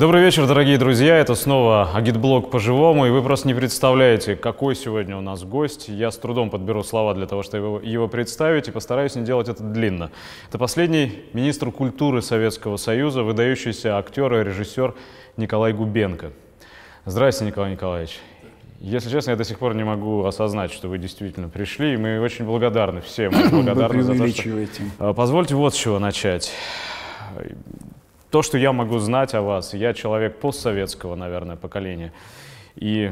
[0.00, 1.18] Добрый вечер, дорогие друзья.
[1.18, 5.88] Это снова Агитблог по-живому, и вы просто не представляете, какой сегодня у нас гость.
[5.88, 9.62] Я с трудом подберу слова для того, чтобы его, представить, и постараюсь не делать это
[9.62, 10.10] длинно.
[10.48, 14.94] Это последний министр культуры Советского Союза, выдающийся актер и режиссер
[15.36, 16.32] Николай Губенко.
[17.04, 18.20] Здравствуйте, Николай Николаевич.
[18.78, 22.20] Если честно, я до сих пор не могу осознать, что вы действительно пришли, и мы
[22.20, 25.12] очень благодарны, все мы благодарны за то, что...
[25.12, 26.50] Позвольте вот с чего начать
[28.30, 32.12] то, что я могу знать о вас, я человек постсоветского, наверное, поколения,
[32.76, 33.10] и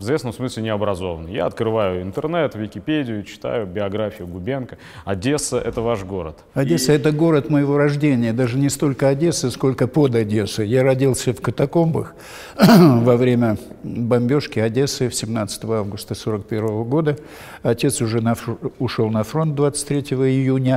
[0.00, 1.32] в известном смысле необразованный.
[1.34, 4.78] Я открываю интернет, Википедию, читаю биографию Губенко.
[5.04, 6.38] Одесса— это ваш город.
[6.54, 8.32] Одесса и...— это город моего рождения.
[8.32, 10.68] Даже не столько Одесса, сколько под Одессой.
[10.68, 12.14] Я родился в катакомбах
[12.56, 17.18] во время бомбежки Одессы в 17 августа 1941 года.
[17.62, 18.36] Отец уже на,
[18.78, 20.76] ушел на фронт 23 июня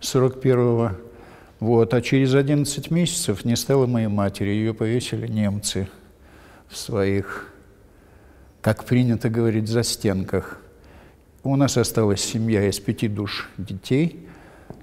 [0.00, 1.03] 1941 года
[1.64, 1.94] вот.
[1.94, 5.88] А через 11 месяцев не стало моей матери, ее повесили немцы
[6.68, 7.52] в своих,
[8.60, 10.60] как принято говорить, застенках.
[11.42, 14.26] У нас осталась семья из пяти душ детей,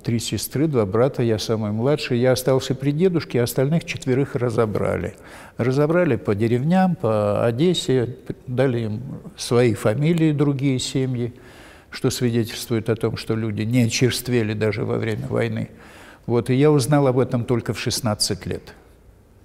[0.03, 2.17] три сестры, два брата, я самый младший.
[2.17, 5.13] Я остался при дедушке, а остальных четверых разобрали.
[5.57, 8.15] Разобрали по деревням, по Одессе,
[8.47, 9.01] дали им
[9.37, 11.31] свои фамилии, другие семьи,
[11.91, 15.69] что свидетельствует о том, что люди не очерствели даже во время войны.
[16.25, 18.73] Вот, и я узнал об этом только в 16 лет,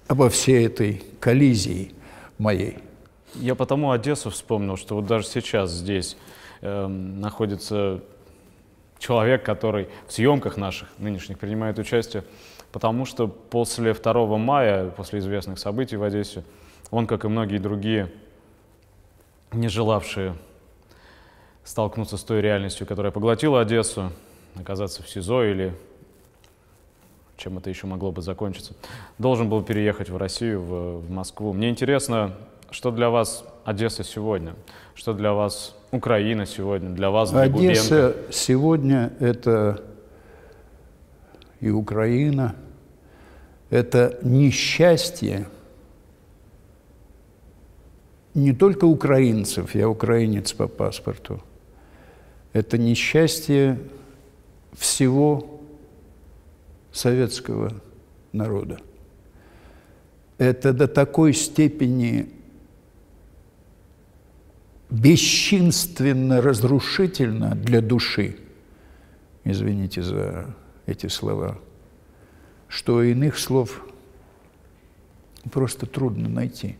[0.08, 1.92] обо всей этой коллизии
[2.38, 2.78] моей.
[3.34, 6.16] Я потому Одессу вспомнил, что вот даже сейчас здесь
[6.60, 8.00] э, находится
[8.98, 12.24] человек, который в съемках наших нынешних принимает участие,
[12.72, 16.44] потому что после 2 мая, после известных событий в Одессе,
[16.90, 18.10] он, как и многие другие,
[19.52, 20.34] не желавшие
[21.64, 24.12] столкнуться с той реальностью, которая поглотила Одессу,
[24.54, 25.74] оказаться в СИЗО или
[27.36, 28.74] чем это еще могло бы закончиться.
[29.18, 31.52] Должен был переехать в Россию, в, в Москву.
[31.52, 32.32] Мне интересно,
[32.70, 34.54] что для вас Одесса сегодня?
[34.94, 36.90] Что для вас Украина сегодня?
[36.90, 39.82] Для вас, для Одесса сегодня– это
[41.60, 42.54] и Украина,
[43.70, 45.48] это несчастье
[48.34, 51.42] не только украинцев, я украинец по паспорту,
[52.52, 53.80] это несчастье
[54.74, 55.55] всего
[56.96, 57.72] советского
[58.32, 58.80] народа.
[60.38, 62.28] Это до такой степени
[64.90, 68.36] бесчинственно разрушительно для души,
[69.44, 70.54] извините за
[70.86, 71.58] эти слова,
[72.68, 73.84] что иных слов
[75.50, 76.76] просто трудно найти.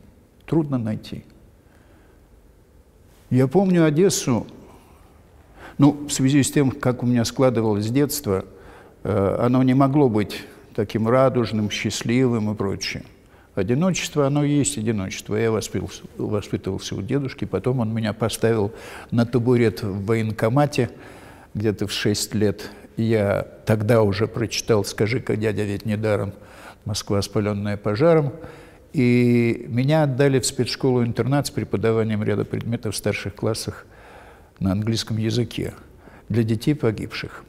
[0.46, 1.24] Трудно найти.
[3.30, 4.46] Я помню Одессу,
[5.76, 8.46] ну, в связи с тем, как у меня складывалось детство–
[9.06, 10.44] оно не могло быть
[10.74, 13.04] таким радужным, счастливым и прочее.
[13.54, 15.36] Одиночество, оно и есть одиночество.
[15.36, 18.72] Я воспитывался, воспитывался у дедушки, потом он меня поставил
[19.10, 20.90] на табурет в военкомате
[21.54, 22.70] где-то в 6 лет.
[22.96, 26.32] Я тогда уже прочитал «Скажи-ка, дядя, ведь недаром
[26.84, 28.32] Москва, спаленная пожаром».
[28.92, 33.86] И меня отдали в спецшколу-интернат с преподаванием ряда предметов в старших классах
[34.58, 35.74] на английском языке
[36.28, 37.44] для детей погибших.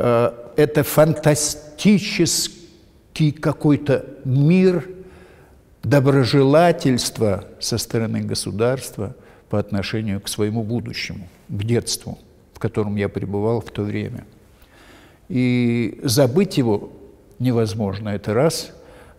[0.00, 4.88] Э, это фантастический какой-то мир
[5.82, 9.16] доброжелательства со стороны государства
[9.50, 12.16] по отношению к своему будущему, к детству,
[12.54, 14.24] в котором я пребывал в то время.
[15.28, 16.92] И забыть его
[17.40, 18.70] невозможно, это раз.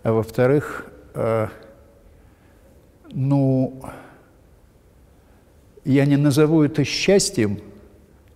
[0.03, 1.50] А во-вторых, э,
[3.11, 3.84] ну,
[5.84, 7.59] я не назову это счастьем,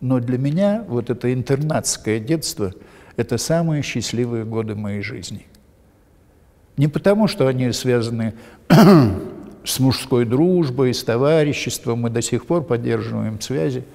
[0.03, 2.73] но для меня вот это интернатское детство–
[3.15, 5.47] это самые счастливые годы моей жизни.
[6.75, 8.33] Не потому, что они связаны
[9.63, 13.85] с мужской дружбой, с товариществом, мы до сих пор поддерживаем связи.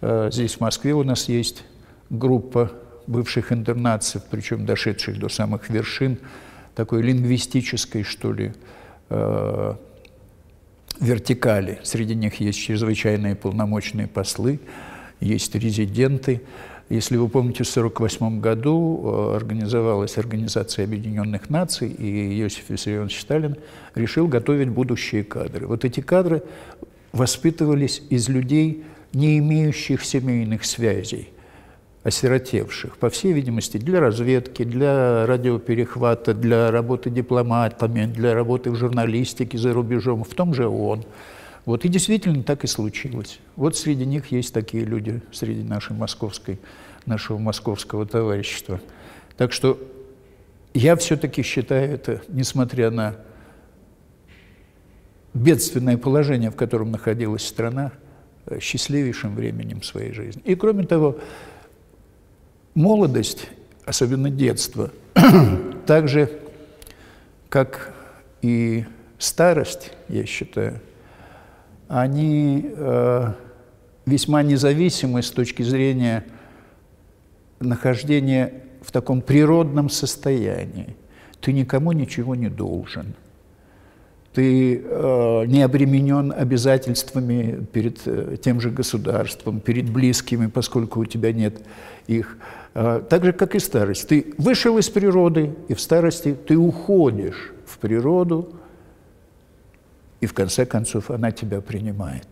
[0.00, 1.64] Э, здесь, в Москве, у нас есть
[2.08, 2.72] группа
[3.06, 6.16] бывших интернатцев, причем дошедших до самых вершин
[6.74, 8.54] такой лингвистической, что ли,
[9.10, 9.74] э,
[10.98, 11.78] вертикали.
[11.82, 14.58] Среди них есть чрезвычайные полномочные послы–
[15.22, 16.42] есть резиденты.
[16.88, 19.00] Если вы помните, в 1948 году
[19.32, 23.56] э, организовалась Организация Объединенных Наций, и Иосиф Виссарионович Сталин
[23.94, 25.66] решил готовить будущие кадры.
[25.66, 26.42] Вот эти кадры
[27.12, 31.28] воспитывались из людей, не имеющих семейных связей,
[32.02, 39.56] осиротевших, по всей видимости, для разведки, для радиоперехвата, для работы дипломатами, для работы в журналистике
[39.56, 41.04] за рубежом, в том же ООН.
[41.64, 43.38] Вот и действительно так и случилось.
[43.54, 46.58] Вот среди них есть такие люди, среди нашей московской,
[47.06, 48.80] нашего московского товарищества.
[49.36, 49.78] Так что
[50.74, 53.16] я все-таки считаю это, несмотря на
[55.34, 57.92] бедственное положение, в котором находилась страна,
[58.46, 60.42] э, счастливейшим временем своей жизни.
[60.44, 61.18] И кроме того,
[62.74, 63.48] молодость,
[63.84, 64.90] особенно детство,
[65.86, 66.28] так же,
[67.48, 67.94] как
[68.40, 68.84] и
[69.18, 70.80] старость, я считаю,
[71.92, 73.32] они э,
[74.06, 76.24] весьма независимы с точки зрения
[77.60, 80.96] нахождения в таком природном состоянии.
[81.42, 83.12] Ты никому ничего не должен.
[84.32, 91.30] Ты э, не обременен обязательствами перед э, тем же государством, перед близкими, поскольку у тебя
[91.32, 91.60] нет
[92.06, 92.38] их.
[92.72, 94.08] Так же, как и старость.
[94.08, 98.48] Ты вышел из природы, и в старости ты уходишь в природу,
[100.22, 102.26] и в конце концов она тебя принимает.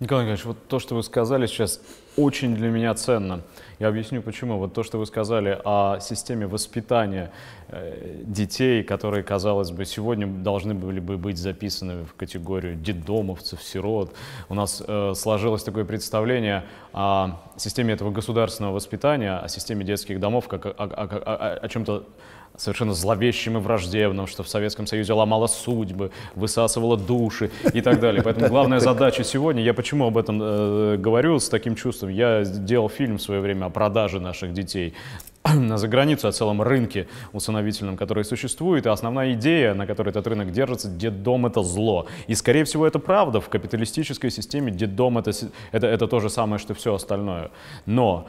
[0.00, 1.80] Николай Николаевич, вот то, что вы сказали сейчас,
[2.18, 3.42] очень для меня ценно.
[3.78, 4.58] Я объясню почему.
[4.58, 7.30] Вот то, что вы сказали о системе воспитания
[7.68, 14.12] э, детей, которые, казалось бы, сегодня должны были бы быть записаны в категорию детдомовцев, сирот.
[14.48, 20.48] У нас э, сложилось такое представление о системе этого государственного воспитания, о системе детских домов,
[20.48, 22.04] как о, о, о, о чем-то
[22.58, 28.22] совершенно зловещим и враждебным, что в Советском Союзе ломало судьбы, высасывало души и так далее.
[28.22, 32.88] Поэтому главная задача сегодня, я почему об этом э, говорю с таким чувством, я делал
[32.88, 34.94] фильм в свое время о продаже наших детей
[35.54, 40.52] на заграницу, о целом рынке усыновительном, который существует, и основная идея, на которой этот рынок
[40.52, 42.06] держится, детдом— это зло.
[42.26, 43.40] И, скорее всего, это правда.
[43.40, 45.32] В капиталистической системе детдом это,—
[45.72, 47.50] это, это то же самое, что все остальное.
[47.86, 48.26] Но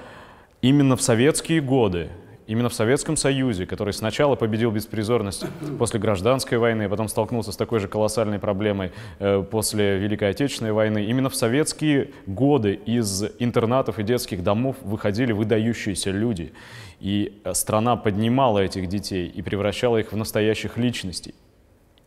[0.61, 2.09] именно в советские годы
[2.49, 5.45] именно в Советском Союзе, который сначала победил беспризорность
[5.77, 10.71] после гражданской войны, а потом столкнулся с такой же колоссальной проблемой э, после Великой Отечественной
[10.71, 16.51] войны, именно в советские годы из интернатов и детских домов выходили выдающиеся люди.
[16.99, 21.35] И э, страна поднимала этих детей и превращала их в настоящих личностей.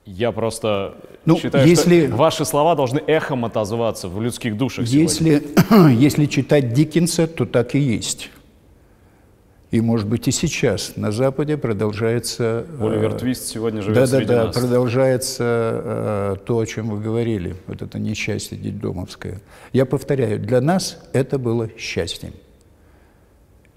[0.05, 5.41] Я просто ну, считаю, если, что ваши слова должны эхом отозваться в людских душах если,
[5.93, 8.29] Если читать Диккенса, то так и есть.
[9.73, 12.67] И, может быть, и сейчас на Западе продолжается...
[12.69, 14.55] Э, Оливер Твист сегодня живет да, среди да, нас.
[14.55, 19.41] Да, продолжается э, то, о чем вы говорили, вот это несчастье детдомовское.
[19.73, 22.35] Я повторяю, для нас это было счастьем.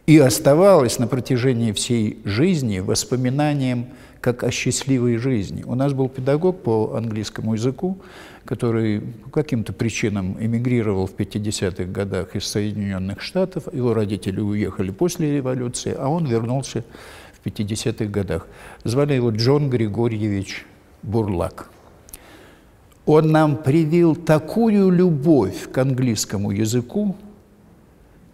[0.06, 3.88] И оставалось на протяжении всей жизни воспоминанием
[4.26, 5.62] как о счастливой жизни.
[5.68, 8.00] У нас был педагог по английскому языку,
[8.44, 13.72] который по каким-то причинам эмигрировал в 50-х годах из Соединенных Штатов.
[13.72, 16.84] Его родители уехали после революции, а он вернулся
[17.34, 18.48] в 50-х годах.
[18.84, 20.66] Звали его Джон Григорьевич
[21.04, 21.70] Бурлак.
[23.06, 27.16] Он нам привил такую любовь к английскому языку,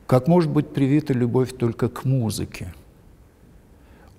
[0.07, 2.73] как может быть привита любовь только к музыке.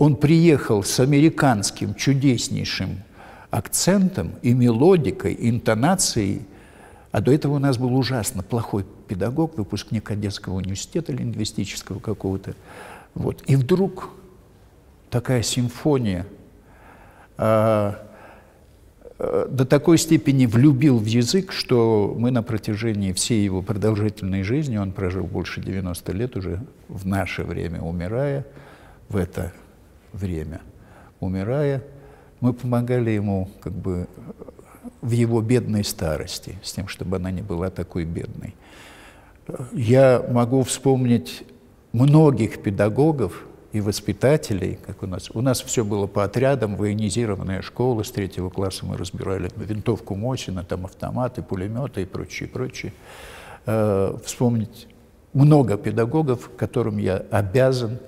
[0.02, 3.04] Он приехал с американским чудеснейшим
[3.52, 6.42] акцентом и мелодикой, интонацией.
[7.12, 12.56] А до этого у нас был ужасно плохой педагог, выпускник Одесского университета лингвистического какого-то.
[13.14, 13.44] Вот.
[13.46, 14.10] И вдруг
[15.08, 16.26] такая симфония
[17.38, 18.04] а,
[19.20, 24.78] а, до такой степени влюбил в язык, что мы на протяжении всей его продолжительной жизни,
[24.78, 26.58] он прожил больше 90 лет уже
[26.88, 28.44] в наше время, умирая
[29.08, 29.52] в это
[30.12, 30.60] время,
[31.20, 31.82] умирая,
[32.40, 34.08] мы помогали ему как бы
[35.00, 38.54] в его бедной старости, с тем, чтобы она не была такой бедной.
[39.72, 41.44] Я могу вспомнить
[41.92, 45.30] многих педагогов и воспитателей, как у нас.
[45.32, 50.62] У нас все было по отрядам, военизированная школа, с третьего класса мы разбирали винтовку Мосина,
[50.64, 52.92] там автоматы, пулеметы и прочее, прочее.
[53.66, 54.88] Э, вспомнить
[55.32, 57.98] много педагогов, которым я обязан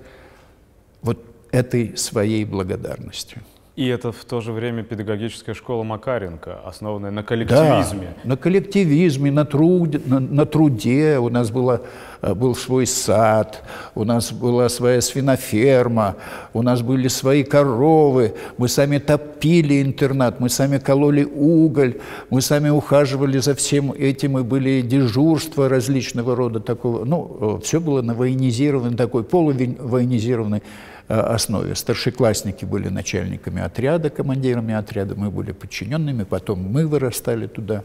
[1.55, 3.41] этой своей благодарностью.
[3.75, 8.15] И это в то же время педагогическая школа Макаренко, основанная на коллективизме.
[8.23, 11.17] Да, на коллективизме, на, труде, на, на труде.
[11.19, 11.81] У нас было,
[12.21, 16.15] э, был свой сад, у нас была своя свиноферма,
[16.53, 21.95] у нас были свои коровы, мы сами топили интернат, мы сами кололи уголь,
[22.29, 27.03] мы сами ухаживали за всем этим, и были дежурства различного рода такого.
[27.03, 31.75] Ну, э, все было на военизированной, такой полувоенизированной Э, основе.
[31.75, 37.83] Старшеклассники были начальниками отряда, командирами отряда, мы были подчиненными, потом мы вырастали туда.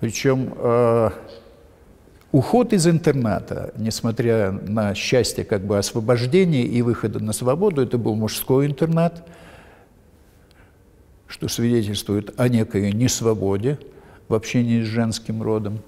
[0.00, 1.10] Причем э,
[2.32, 8.14] уход из интерната, несмотря на счастье как бы освобождения и выхода на свободу, это был
[8.14, 9.26] мужской интернат,
[11.26, 13.78] что свидетельствует о некой несвободе
[14.28, 15.80] в общении с женским родом.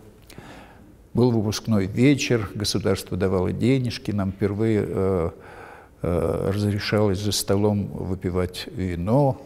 [1.13, 5.31] Был выпускной вечер, государство давало денежки, нам впервые э, э,
[6.05, 9.41] разрешалось за столом выпивать вино,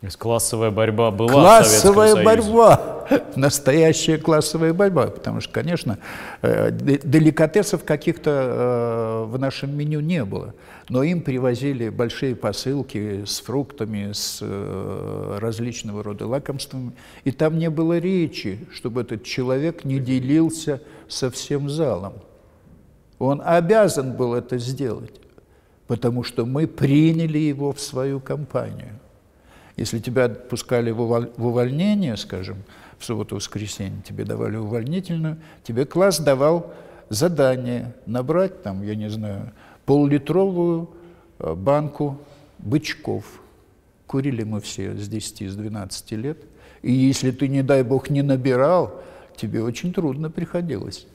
[0.00, 2.93] То есть классовая борьба была Классовая в борьба,
[3.36, 5.98] настоящая классовая борьба, потому что, конечно,
[6.42, 10.54] э, деликатесов каких-то э, в нашем меню не было,
[10.88, 16.92] но им привозили большие посылки с фруктами, с э, различного рода лакомствами,
[17.24, 22.14] и там не было речи, чтобы этот человек не делился со всем залом.
[23.18, 25.20] Он обязан был это сделать,
[25.86, 28.98] потому что мы приняли его в свою компанию.
[29.76, 31.00] Если тебя отпускали в
[31.38, 32.58] увольнение, скажем,
[32.98, 36.72] в субботу-воскресенье, тебе давали увольнительную, тебе класс давал
[37.08, 39.52] задание набрать там, я не знаю,
[39.86, 40.90] поллитровую
[41.38, 42.18] э, банку
[42.58, 43.24] бычков.
[44.06, 46.38] Курили мы все с 10, с 12 лет.
[46.82, 49.02] И если ты, не дай бог, не набирал,
[49.36, 51.06] тебе очень трудно приходилось.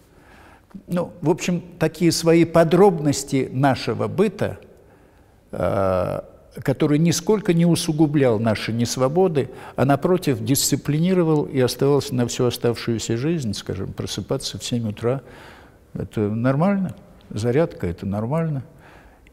[0.88, 4.60] Ну, в общем, такие свои подробности нашего быта
[5.52, 6.22] э,
[6.64, 13.54] который нисколько не усугублял наши несвободы, а напротив дисциплинировал и оставался на всю оставшуюся жизнь,
[13.54, 15.22] скажем, просыпаться в 7 утра.
[15.94, 16.96] Это нормально,
[17.30, 18.64] зарядка– это нормально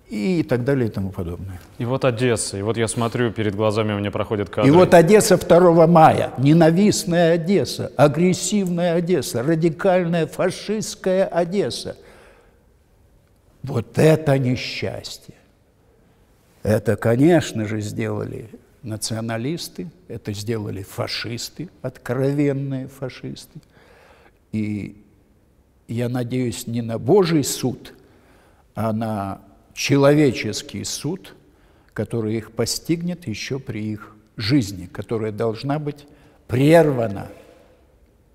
[0.09, 1.61] и так далее и тому подобное.
[1.79, 4.69] И вот Одесса, и вот я смотрю, перед глазами у меня проходит кадр.
[4.69, 11.97] И вот Одесса 2 мая, ненавистная Одесса, агрессивная Одесса, радикальная фашистская Одесса.
[13.63, 15.35] Вот это несчастье.
[16.67, 18.51] Это, конечно же, сделали
[18.83, 23.61] националисты, это сделали фашисты, откровенные фашисты.
[24.51, 25.01] И
[25.87, 27.95] я надеюсь не на Божий суд,
[28.75, 29.43] а на
[29.75, 31.37] человеческий суд,
[31.93, 36.05] который их постигнет еще при их жизни, которая должна быть
[36.49, 37.29] прервана.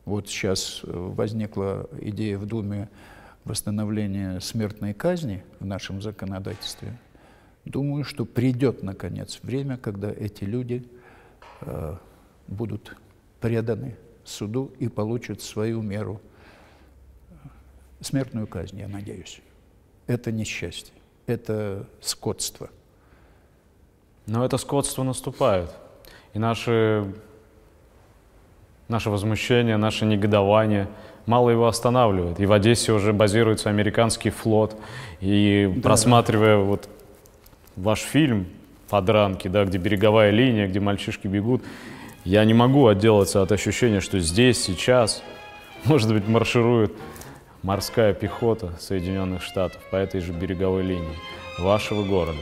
[0.06, 2.88] Вот сейчас возникла идея в Думе
[3.44, 6.98] восстановления смертной казни в нашем законодательстве–
[7.66, 10.84] Думаю, что придет, наконец, время, когда эти люди
[11.62, 11.96] э,
[12.48, 12.96] будут
[13.40, 16.22] преданы суду и получат свою меру.
[18.00, 19.42] Смертную казнь, я надеюсь.
[20.08, 20.94] Это несчастье,
[21.28, 22.70] это скотство.
[24.26, 25.70] Но это скотство наступает.
[26.34, 27.14] И наши,
[28.88, 30.88] наше возмущение, наше негодование
[31.26, 32.40] мало его останавливает.
[32.40, 34.76] И в Одессе уже базируется американский флот.
[35.20, 35.82] И да.
[35.82, 36.90] просматривая вот
[37.76, 38.46] ваш фильм
[38.90, 41.64] «Подранки», да, где береговая линия, где мальчишки бегут,
[42.26, 45.24] я не могу отделаться от ощущения, что здесь, сейчас,
[45.86, 46.94] может быть, марширует
[47.64, 51.18] морская пехота Соединенных Штатов по этой же береговой линии
[51.60, 52.40] вашего города.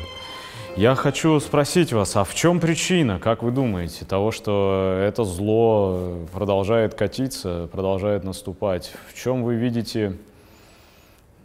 [0.76, 6.20] Я хочу спросить вас, а в чем причина, как вы думаете, того, что это зло
[6.32, 8.94] продолжает катиться, продолжает наступать?
[9.08, 10.14] В чем вы видите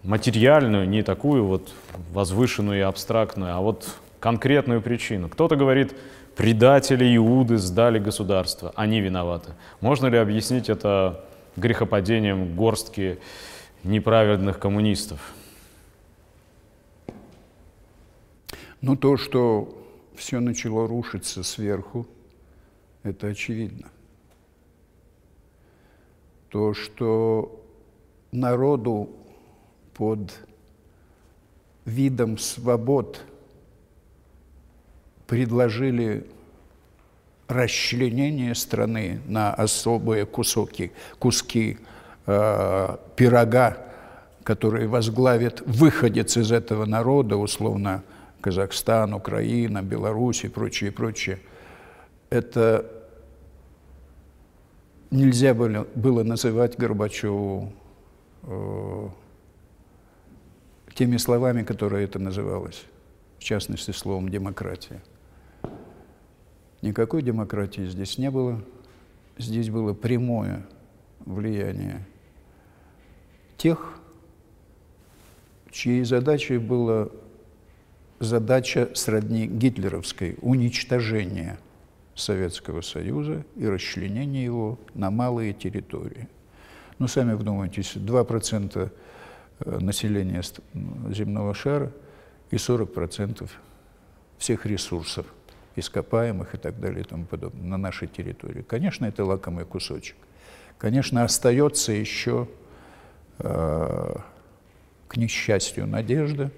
[0.05, 1.73] материальную, не такую вот
[2.13, 5.29] возвышенную и абстрактную, а вот конкретную причину.
[5.29, 5.97] Кто-то говорит,
[6.37, 9.53] предатели Иуды сдали государство, они виноваты.
[9.81, 11.25] Можно ли объяснить это
[11.57, 13.19] грехопадением горстки
[13.83, 15.35] неправедных коммунистов?
[18.81, 19.75] Ну, то, что
[20.15, 22.07] все начало рушиться сверху,
[23.03, 23.89] это очевидно.
[26.51, 27.65] То, что
[28.31, 29.09] народу
[29.95, 30.33] под
[31.85, 33.21] видом свобод
[35.27, 36.27] предложили
[37.49, 41.79] расчленение страны на особые кусоки, куски
[42.27, 43.79] э, пирога,
[44.43, 48.03] которые возглавит выходец из этого народа, условно
[48.41, 51.39] Казахстан, Украина, Беларусь и прочее, прочее.
[52.31, 52.91] Это
[55.11, 57.73] нельзя было, было называть Горбачеву
[58.43, 59.09] э,
[60.95, 62.85] теми словами, которые это называлось,
[63.39, 65.03] в частности, словом «демократия».
[66.83, 68.63] Никакой демократии здесь не было.
[69.39, 70.67] Здесь было прямое
[71.25, 72.07] влияние
[73.57, 73.99] тех,
[75.71, 77.09] чьей задачей была
[78.21, 81.59] задача сродни гитлеровской– уничтожение
[82.15, 86.29] Советского Союза и расчленение его на малые территории.
[86.99, 88.91] Ну, сами вдумайтесь, 2% э,
[89.65, 90.43] населения
[91.11, 91.93] земного шара
[92.51, 93.49] и 40%
[94.39, 95.27] всех ресурсов,
[95.77, 98.63] ископаемых и так далее и тому подобное, на нашей территории.
[98.63, 100.17] Конечно, это лакомый кусочек.
[100.79, 102.49] Конечно, остается еще,
[103.39, 104.15] э,
[105.09, 106.51] к несчастью, надежда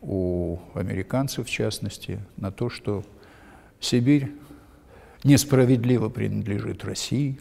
[0.00, 3.04] у американцев, в частности, на то, что
[3.80, 4.32] Сибирь
[5.24, 7.38] несправедливо принадлежит России,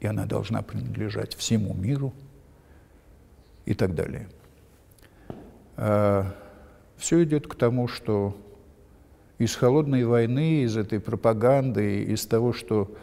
[0.00, 2.12] и она должна принадлежать всему миру
[3.66, 4.28] и так далее.
[5.76, 6.34] А,
[6.96, 8.34] Все идет к тому, что
[9.38, 12.96] из холодной войны, из этой пропаганды, из того, что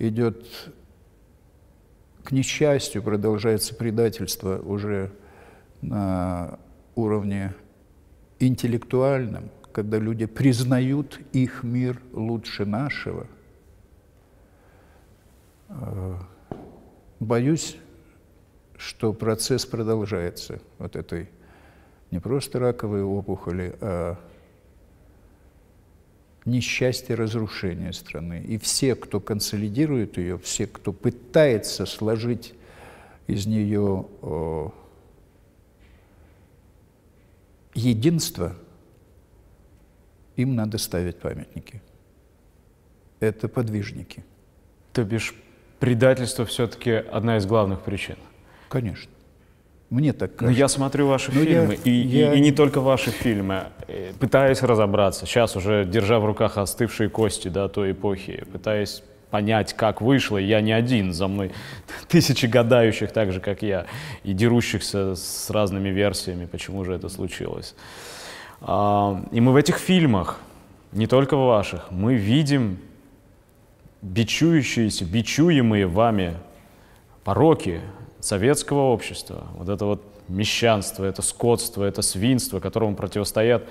[0.00, 0.72] идет
[2.24, 5.12] к несчастью, продолжается предательство уже
[5.80, 6.58] на
[6.96, 7.54] уровне
[8.40, 13.28] интеллектуальном, когда люди признают их мир лучше нашего,
[15.68, 16.16] э,
[17.20, 17.76] боюсь,
[18.78, 21.28] что процесс продолжается вот этой
[22.10, 24.16] не просто раковой опухоли, а
[26.46, 28.42] несчастье разрушения страны.
[28.48, 32.54] И все, кто консолидирует ее, все, кто пытается сложить
[33.26, 34.06] из нее
[37.74, 38.54] единство,
[40.36, 41.82] им надо ставить памятники.
[43.20, 44.24] Это подвижники.
[44.92, 45.34] То бишь
[45.80, 48.16] предательство все-таки одна из главных причин?
[48.68, 49.10] Конечно.
[49.90, 50.44] Мне так кажется.
[50.44, 52.34] Но я смотрю ваши Но фильмы, я, и, я...
[52.34, 57.08] И, и не только ваши фильмы, э, пытаясь разобраться, сейчас уже держа в руках остывшие
[57.08, 60.36] кости да, той эпохи, пытаясь понять, как вышло.
[60.36, 61.52] Я не один, за мной
[62.08, 63.86] тысячи гадающих, так же, как я,
[64.24, 67.74] и дерущихся с разными версиями, почему же это случилось.
[68.60, 70.38] А, и мы в этих фильмах,
[70.92, 72.78] не только в ваших, мы видим
[74.02, 76.34] бичующиеся, бичуемые вами
[77.24, 77.80] пороки
[78.20, 83.64] советского общества, вот это вот мещанство, это скотство, это свинство, которому противостоят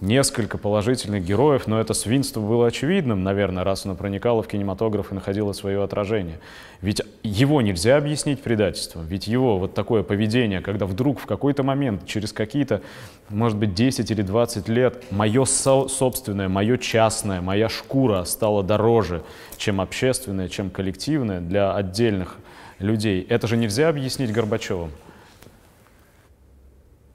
[0.00, 5.14] несколько положительных героев, но это свинство было очевидным, наверное, раз оно проникало в кинематограф и
[5.14, 6.38] находило свое отражение.
[6.82, 12.06] Ведь его нельзя объяснить предательством, ведь его вот такое поведение, когда вдруг в какой-то момент,
[12.06, 12.80] через какие-то,
[13.28, 19.22] может быть, 10 или 20 лет, мое со собственное, мое частное, моя шкура стала дороже,
[19.56, 22.36] чем общественная, чем коллективная для отдельных
[22.78, 23.22] людей.
[23.22, 24.90] Это же нельзя объяснить Горбачевым.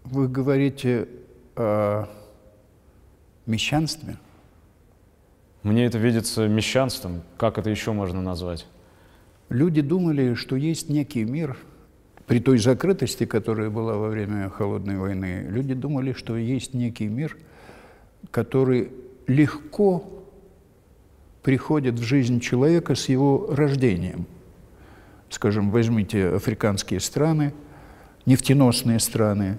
[0.03, 1.07] Вы говорите
[1.55, 2.07] о
[3.45, 4.17] мещанстве?
[5.63, 7.21] Мне это видится мещанством.
[7.37, 8.65] Как это еще можно назвать?
[9.49, 11.57] Люди думали, что есть некий мир,
[12.25, 17.37] при той закрытости, которая была во время Холодной войны, люди думали, что есть некий мир,
[18.31, 18.91] который
[19.27, 20.03] легко
[21.43, 24.25] приходит в жизнь человека с его рождением.
[25.33, 27.55] Скажем, возьмите африканские страны,
[28.27, 29.57] нефтеносные страны,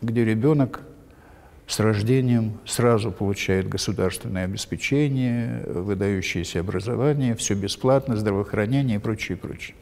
[0.00, 0.82] где ребенок
[1.66, 9.74] с рождением сразу получает государственное обеспечение, выдающееся образование, все бесплатно, здравоохранение и прочее, прочее.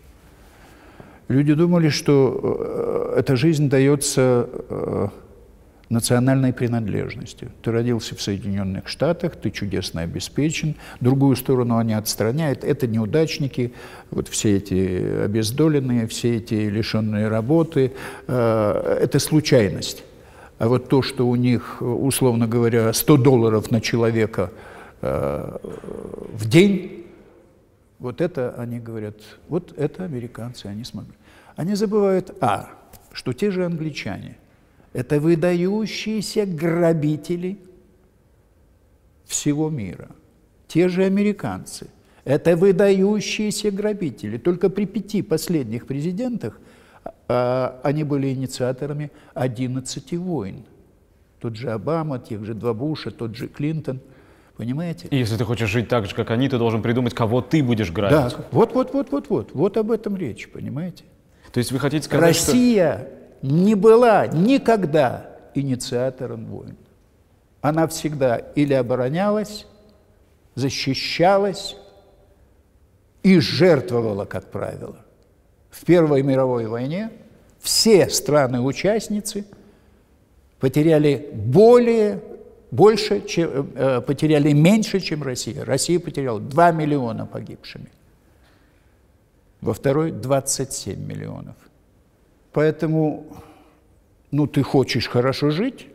[1.29, 5.09] Люди думали, что э, эта жизнь дается э,
[5.95, 7.51] национальной принадлежностью.
[7.63, 10.75] Ты родился в Соединенных Штатах, ты чудесно обеспечен.
[11.01, 12.65] Другую сторону они отстраняют.
[12.65, 13.73] Это неудачники,
[14.11, 17.93] вот все эти обездоленные, все эти лишенные работы.
[18.27, 20.05] Э, это случайность.
[20.59, 24.51] А вот то, что у них, условно говоря, 100 долларов на человека
[25.01, 25.59] э,
[26.33, 27.07] в день,
[27.99, 29.17] вот это они говорят,
[29.49, 31.15] вот это американцы, они смогли.
[31.57, 32.69] Они забывают, а,
[33.13, 34.37] что те же англичане–
[34.95, 37.59] это выдающиеся грабители
[39.27, 40.09] всего мира.
[40.67, 41.89] Те же американцы–
[42.25, 44.39] это выдающиеся грабители.
[44.39, 46.59] Только при пяти последних президентах–
[47.29, 50.65] а, они были инициаторами 11 войн.
[51.41, 54.01] Тот же Обама, тех же два Буша, тот же Клинтон.
[54.57, 55.09] Понимаете?
[55.11, 57.91] И если ты хочешь жить так же, как они, ты должен придумать, кого ты будешь
[57.91, 58.17] грабить.
[58.17, 59.51] Да, вот, вот, вот, вот, вот.
[59.53, 61.05] Вот об этом речь, понимаете?
[61.53, 63.24] То есть вы хотите сказать, Россия что...
[63.45, 66.77] не была никогда инициатором войн.
[67.61, 69.67] Она всегда или оборонялась,
[70.55, 71.77] защищалась
[73.23, 75.05] и жертвовала, как правило
[75.75, 77.11] в Первой мировой войне
[77.61, 79.45] все страны-участницы
[80.61, 82.23] потеряли более,
[82.71, 85.65] больше, чем, э, потеряли меньше, чем Россия.
[85.65, 87.91] Россия потеряла 2 миллиона погибшими.
[89.61, 91.57] Во второй– 27 миллионов.
[92.55, 93.27] Поэтому,
[94.31, 95.89] ну, ты хочешь хорошо жить,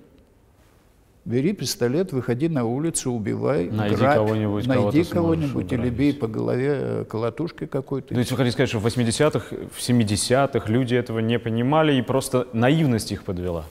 [1.24, 6.13] бери пистолет, выходи на улицу, убивай, Найди грабь, кого-нибудь, кого найди кого-нибудь сможешь или бей
[6.13, 8.10] по голове э, колотушкой какой-то.
[8.10, 12.02] То есть вы хотите сказать, что в 80-х, в 70-х люди этого не понимали и
[12.02, 13.63] просто наивность их подвела?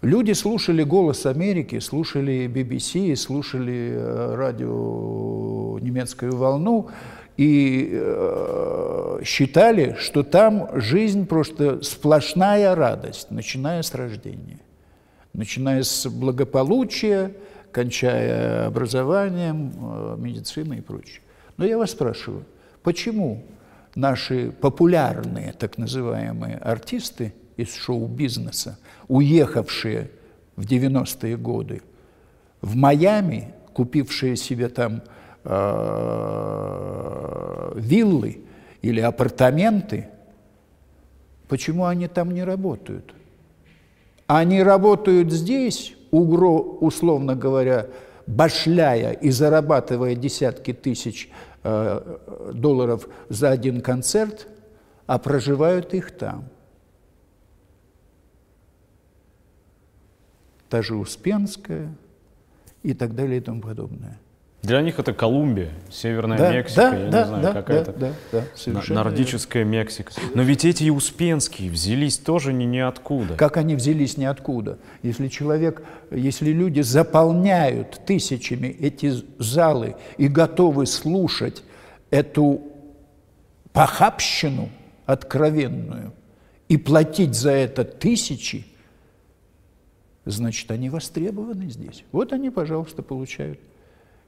[0.00, 6.88] Люди слушали «Голос Америки», слушали BBC, слушали э, радио «Немецкую волну»
[7.36, 14.60] и э, считали, что там жизнь просто сплошная радость, начиная с рождения,
[15.32, 17.32] начиная с благополучия,
[17.72, 21.20] кончая образованием, э, медициной и прочее.
[21.56, 22.44] Но я вас спрашиваю,
[22.82, 23.44] почему
[23.94, 30.10] наши популярные так называемые артисты из шоу-бизнеса, уехавшие
[30.56, 31.82] в 90-е годы
[32.60, 35.02] в Майами, купившие себе там
[35.44, 36.92] э,
[37.76, 38.40] виллы
[38.82, 40.08] или апартаменты,
[41.48, 43.14] почему они там не работают?
[44.26, 47.88] Они работают здесь, угро, условно говоря,
[48.26, 51.28] башляя и зарабатывая десятки тысяч
[51.62, 52.18] э,
[52.54, 54.48] долларов за один концерт,
[55.06, 56.44] а проживают их там.
[60.68, 61.94] Та же Успенская
[62.82, 64.18] и так далее и тому подобное.
[64.62, 68.12] Для них это Колумбия, Северная Да, Мексика, да, я да, не знаю, да, какая-то да,
[68.30, 70.12] да, да, нордическая Мексика.
[70.34, 73.34] Но ведь эти Успенские взялись тоже не ниоткуда.
[73.34, 74.78] Как они взялись ниоткуда?
[75.02, 81.64] Если человек, если люди заполняют тысячами эти залы и готовы слушать
[82.10, 82.62] эту
[83.72, 84.68] похабщину
[85.06, 86.12] откровенную
[86.68, 88.64] и платить за это тысячи,
[90.24, 92.04] значит, они востребованы здесь.
[92.12, 93.58] Вот они, пожалуйста, получают.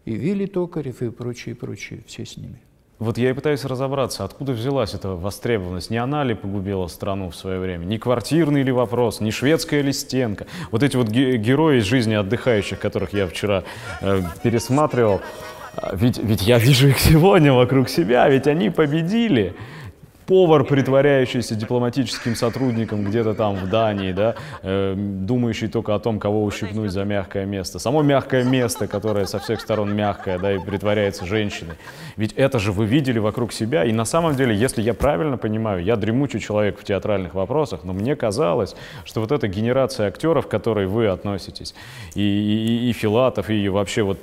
[0.04, 2.60] И Вилли Токарев, и прочие, прочие, все с ними.
[2.98, 5.90] Вот я и пытаюсь разобраться, откуда взялась эта востребованность.
[5.90, 7.84] Не она ли погубила страну в свое время?
[7.84, 9.20] Не квартирный ли вопрос?
[9.20, 10.46] Не шведская ли стенка?
[10.70, 13.64] Вот эти вот ге- герои из жизни отдыхающих, которых я вчера
[14.00, 15.20] э, пересматривал,
[15.76, 19.56] а, ведь, ведь я вижу их сегодня вокруг себя, ведь они победили.
[20.26, 26.44] Повар, притворяющийся дипломатическим сотрудником где-то там в Дании, да, э, думающий только о том, кого
[26.44, 27.78] ущипнуть за мягкое место.
[27.78, 31.74] Само мягкое место, которое со всех сторон мягкое, да, и притворяется женщиной.
[32.16, 33.84] Ведь это же вы видели вокруг себя.
[33.84, 37.92] И на самом деле, если я правильно понимаю, я дремучий человек в театральных вопросах, но
[37.92, 41.74] мне казалось, что вот эта генерация актеров, к которой вы относитесь,
[42.14, 44.18] и, и, и Филатов, и вообще вот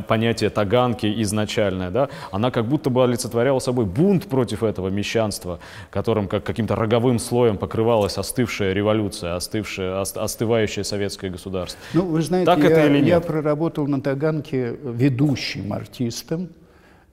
[0.00, 5.58] понятие таганки изначальное, да, она как будто бы олицетворяла собой бунт против этого мещанства,
[5.90, 11.78] которым как каким-то роговым слоем покрывалась остывшая революция, остывшее, ост- остывающее советское государство.
[11.92, 13.26] Ну, вы знаете, Так я, это или я нет?
[13.26, 16.48] проработал на Таганке ведущим артистом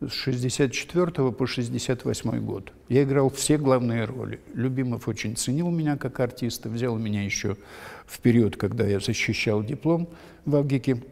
[0.02, 2.72] с 64 по 68 год.
[2.88, 4.40] Я играл все главные роли.
[4.54, 7.58] Любимов очень ценил меня как артиста, взял меня еще
[8.06, 10.08] в период, когда я защищал диплом
[10.46, 11.04] в Авгике.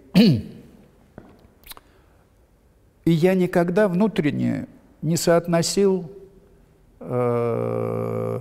[3.07, 4.67] И я никогда внутренне
[5.01, 6.11] не соотносил
[6.99, 8.39] э,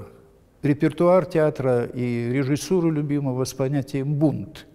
[0.60, 4.66] репертуар театра и режиссуру любимого с понятием «бунт».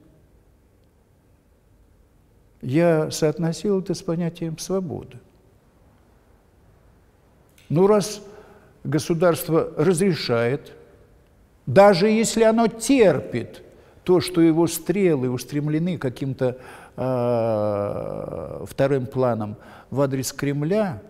[2.62, 5.20] Я соотносил это с понятием «свобода».
[7.68, 8.22] Ну, раз
[8.86, 10.72] государство разрешает,
[11.66, 13.62] даже если оно терпит
[14.04, 16.58] то, что его стрелы устремлены каким-то
[16.96, 19.58] э, вторым планом
[19.90, 21.02] в адрес Кремля,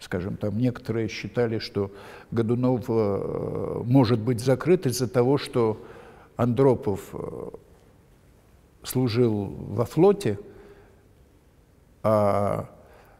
[0.00, 1.90] скажем, там некоторые считали, что
[2.30, 5.80] Годунов э, может быть закрыт из-за того, что
[6.36, 7.50] Андропов э,
[8.84, 10.38] служил во флоте,
[12.04, 12.68] а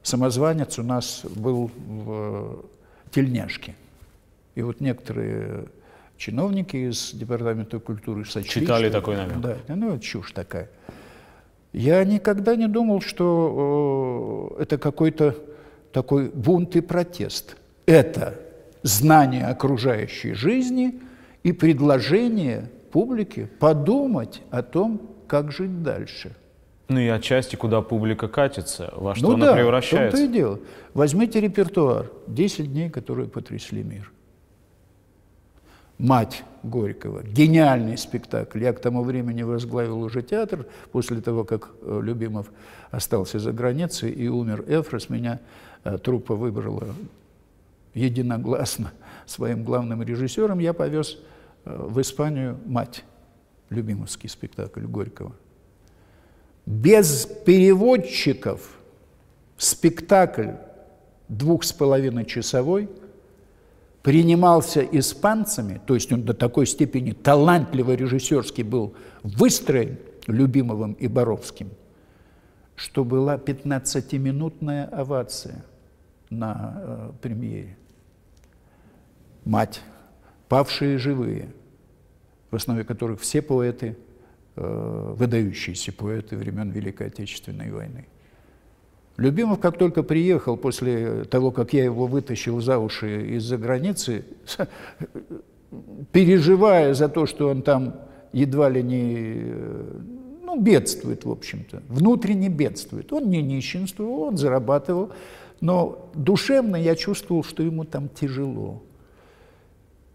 [0.03, 2.65] самозванец у нас был в
[3.11, 3.75] тельняшке.
[4.55, 5.67] И вот некоторые
[6.19, 9.39] чиновники из Департамента культуры сочли, Читали что- такой намек.
[9.39, 10.69] Да, ну это чушь такая.
[11.73, 15.37] Я никогда не думал, что э, это какой-то
[15.93, 17.57] такой бунт и протест.
[17.87, 18.35] Это
[18.83, 21.01] знание окружающей жизни
[21.43, 26.35] и предложение публике подумать о том, как жить дальше.
[26.89, 30.17] Ну и отчасти, куда публика катится, во что ну она да, в превращается.
[30.17, 30.59] том-то и дело.
[30.95, 34.11] Возьмите репертуар «10 дней, которые потрясли мир».
[35.99, 37.23] «Мать» Горького.
[37.23, 38.63] Гениальный спектакль.
[38.63, 42.51] Я к тому времени возглавил уже театр, после того, как э, Любимов
[42.91, 45.41] остался за границей и умер Эфрос, меня
[45.85, 46.95] э, труппа выбрала
[47.95, 48.93] единогласно
[49.27, 50.59] своим главным режиссером.
[50.59, 51.19] Я повез
[51.65, 53.05] э, в Испанию «Мать»,
[53.71, 55.33] любимовский спектакль Горького.
[56.67, 58.79] Без переводчиков
[59.57, 60.51] спектакль
[61.29, 62.89] двух с половиной часовой
[64.03, 71.71] принимался испанцами, то есть он до такой степени талантливо режиссерский был выстроен Любимовым и Боровским,
[72.77, 75.65] что была 15-минутная овация
[76.29, 77.77] на э, премьере.
[79.45, 79.81] «Мать»,
[80.49, 81.49] «Павшие живые»,
[82.51, 83.97] в основе которых все поэты,
[84.57, 88.07] э, выдающиеся поэты времен Великой Отечественной войны–
[89.19, 94.25] Любимов, как только приехал после того, как я его вытащил за уши из-за границы,
[96.13, 97.97] переживая за то, что он там
[98.33, 99.43] едва ли не
[100.45, 103.13] ну, бедствует, в общем-то, внутренне бедствует.
[103.13, 105.11] Он не нищенствовал, он зарабатывал,
[105.61, 108.85] но душевно я чувствовал, что ему там тяжело.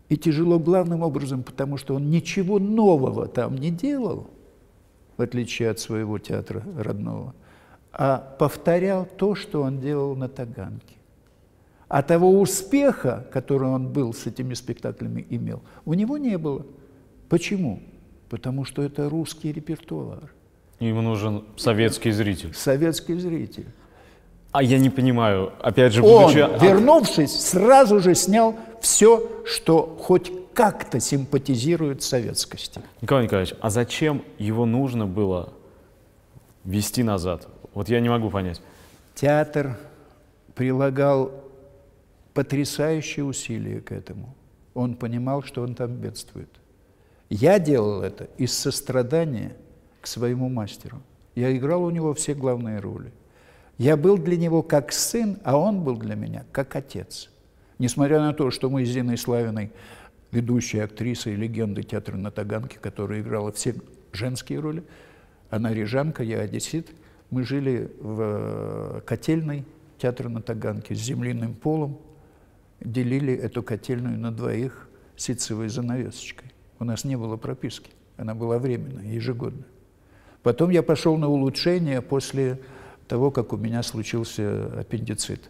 [0.07, 4.29] И тяжело главным образом, потому что он ничего нового там не делал,
[5.17, 7.33] в отличие от своего театра родного
[7.93, 10.95] а повторял то, что он делал на Таганке.
[11.87, 16.65] А того успеха, который он был с этими спектаклями имел, у него не было.
[17.29, 17.81] Почему?
[18.29, 20.33] Потому что это русский репертуар.
[20.79, 22.53] Ему нужен советский зритель.
[22.55, 23.67] Советский зритель.
[24.51, 26.39] А я не понимаю, опять же, будучи...
[26.39, 32.81] Он, вернувшись, сразу же снял все, что хоть как-то симпатизирует советскости.
[33.01, 35.53] Николай Николаевич, а зачем его нужно было
[36.63, 37.47] вести назад?
[37.73, 38.61] Вот я не могу понять.
[39.15, 39.77] Театр
[40.55, 41.31] прилагал
[42.33, 44.35] потрясающие усилия к этому.
[44.73, 46.49] Он понимал, что он там бедствует.
[47.29, 49.55] Я делал это из сострадания
[50.01, 51.01] к своему мастеру.
[51.35, 53.11] Я играл у него все главные роли.
[53.77, 57.29] Я был для него как сын, а он был для меня как отец.
[57.79, 59.71] Несмотря на то, что мы с Зиной Славиной,
[60.31, 63.75] ведущей актрисой легенды театра на Таганке, которая играла все
[64.11, 64.83] женские роли,
[65.49, 66.89] она рижанка, я одессит–
[67.33, 69.65] мы жили в э, котельной
[69.97, 71.97] театра на Таганке с земляным полом,
[72.79, 76.51] делили эту котельную на двоих ситцевой занавесочкой.
[76.79, 79.63] У нас не было прописки, она была временная, ежегодно.
[80.43, 82.59] Потом я пошел на улучшение после
[83.07, 85.49] того, как у меня случился аппендицит.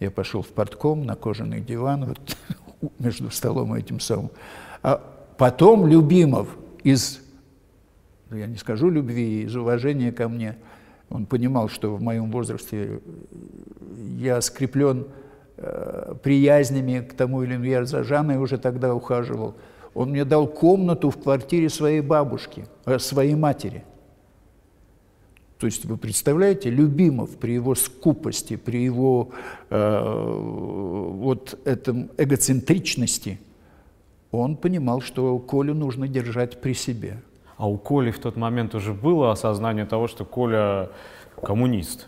[0.00, 2.36] Я пошел в портком на кожаный диван вот,
[2.98, 4.30] между столом и этим самым.
[4.82, 5.02] А
[5.36, 6.48] потом Любимов
[6.82, 7.20] из
[8.30, 10.56] я не скажу любви, из уважения ко мне.
[11.10, 13.00] Он понимал, что в моем возрасте
[14.18, 15.06] я скреплен
[15.56, 17.64] э, приязнями к тому или иному.
[17.64, 19.54] Я за Жанной уже тогда ухаживал.
[19.94, 23.84] Он мне дал комнату в квартире своей бабушки, э, своей матери.
[25.58, 29.30] То есть вы представляете, Любимов при его скупости, при его
[29.70, 33.38] э, вот этом эгоцентричности,
[34.32, 37.22] он понимал, что Колю нужно держать при себе.
[37.56, 40.90] А у Коли в тот момент уже было осознание того, что Коля
[41.42, 42.06] коммунист.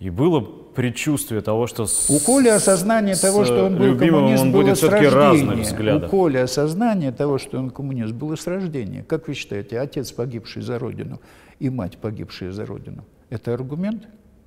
[0.00, 4.52] И было предчувствие того, что с, у Коли осознание того, что он был коммунист, он
[4.52, 5.96] было с рождения.
[5.96, 9.02] У Коли осознание того, что он коммунист, было с рождения.
[9.02, 11.20] Как вы считаете, отец, погибший за родину,
[11.58, 14.06] и мать, погибшая за родину, это аргумент?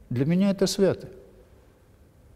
[0.09, 1.07] Для меня это свято.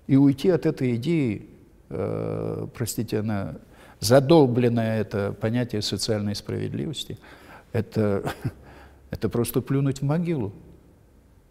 [0.07, 1.49] И уйти от этой идеи,
[1.89, 3.55] э, простите, она
[3.99, 7.17] задолбленное это понятие социальной справедливости–
[7.71, 8.33] это,
[9.11, 10.53] это просто плюнуть в могилу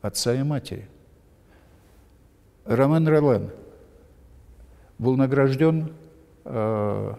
[0.03, 0.89] отца и матери.
[2.65, 3.51] Роман Ролан
[4.99, 5.93] был награжден
[6.45, 7.15] э,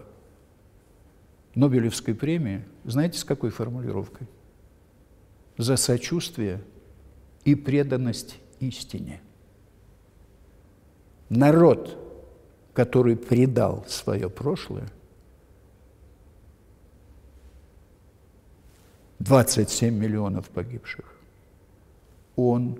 [1.54, 4.26] Нобелевской премией, знаете, с какой формулировкой?
[5.58, 6.62] За сочувствие
[7.44, 9.20] и преданность истине.
[11.28, 11.98] Народ,
[12.72, 14.88] который предал свое прошлое–
[19.22, 21.04] 27 миллионов погибших.
[22.36, 22.78] Он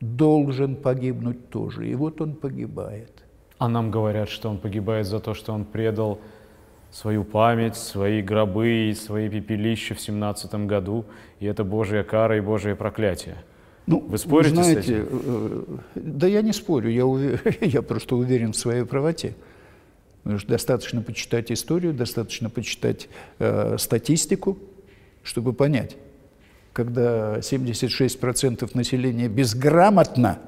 [0.00, 1.88] должен погибнуть тоже.
[1.88, 3.10] И вот он погибает.
[3.58, 6.18] А нам говорят, что он погибает за то, что он предал
[6.90, 11.04] свою память, свои гробы и свои пепелища в семнадцатом году,
[11.38, 13.36] и это Божья кара и Божье проклятие.
[13.86, 15.06] Ну, вы спорите знаете, с этим?
[15.10, 17.40] Э, да я не спорю, я, увер...
[17.60, 19.34] я просто уверен в своей правоте.
[20.22, 23.08] Потому что достаточно почитать историю, достаточно почитать
[23.38, 24.58] э, статистику,
[25.22, 25.96] чтобы понять,
[26.72, 30.38] когда 76% населения безграмотно,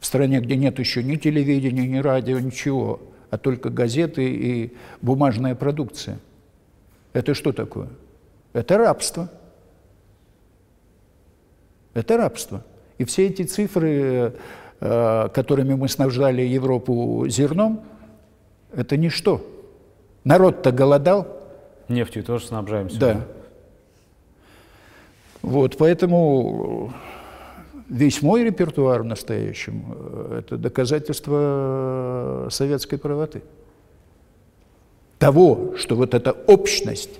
[0.00, 5.54] в стране, где нет еще ни телевидения, ни радио, ничего, а только газеты и бумажная
[5.54, 6.18] продукция.
[7.12, 7.88] Это что такое?
[8.52, 9.30] Это рабство.
[11.94, 12.64] Это рабство.
[12.98, 14.34] И все эти цифры,
[14.80, 17.82] э, которыми мы снабжали Европу зерном,
[18.72, 19.44] это ничто.
[20.24, 21.26] Народ-то голодал.
[21.88, 22.98] Нефтью тоже снабжаемся.
[23.00, 23.26] Да.
[25.42, 26.92] Вот, поэтому
[27.88, 29.94] весь мой репертуар в настоящем–
[30.38, 33.42] это доказательство советской правоты.
[35.18, 37.18] Того, что вот эта общность,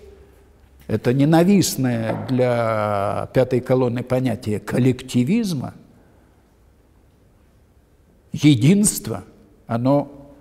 [0.86, 5.74] это ненавистное для пятой колонны понятие коллективизма,
[8.32, 9.24] единство,
[9.66, 10.32] оно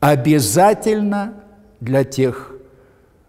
[0.00, 1.34] обязательно
[1.80, 2.52] для тех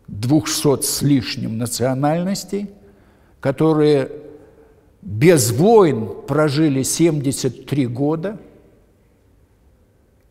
[0.07, 2.69] двухсот с лишним национальностей,
[3.45, 4.09] которые
[5.03, 8.39] без войн прожили 73 года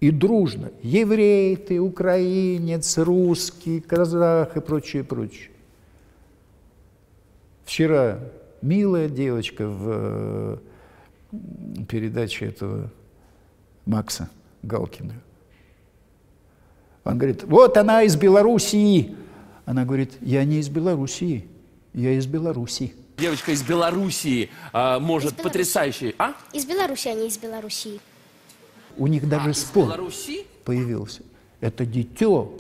[0.01, 0.73] и дружно.
[0.83, 5.51] Еврей ты, украинец, русский, казах и прочее, прочее.
[7.65, 8.19] Вчера
[8.63, 10.59] милая девочка в
[11.89, 12.91] передаче этого
[13.87, 14.29] Макса
[14.65, 15.15] Галкина.
[17.05, 19.15] Он говорит, вот она из Белоруссии.
[19.67, 21.47] Она говорит, я не из Белоруссии,
[21.93, 22.93] я из Белоруссии.
[23.17, 26.15] Девочка из Белоруссии а, может Из потрясающий...
[26.19, 26.35] А?
[26.53, 28.01] Из Беларуси, а не из Белоруссии.
[28.97, 30.01] У них даже А, спор
[30.65, 31.23] появился.
[31.61, 32.53] Это дитё,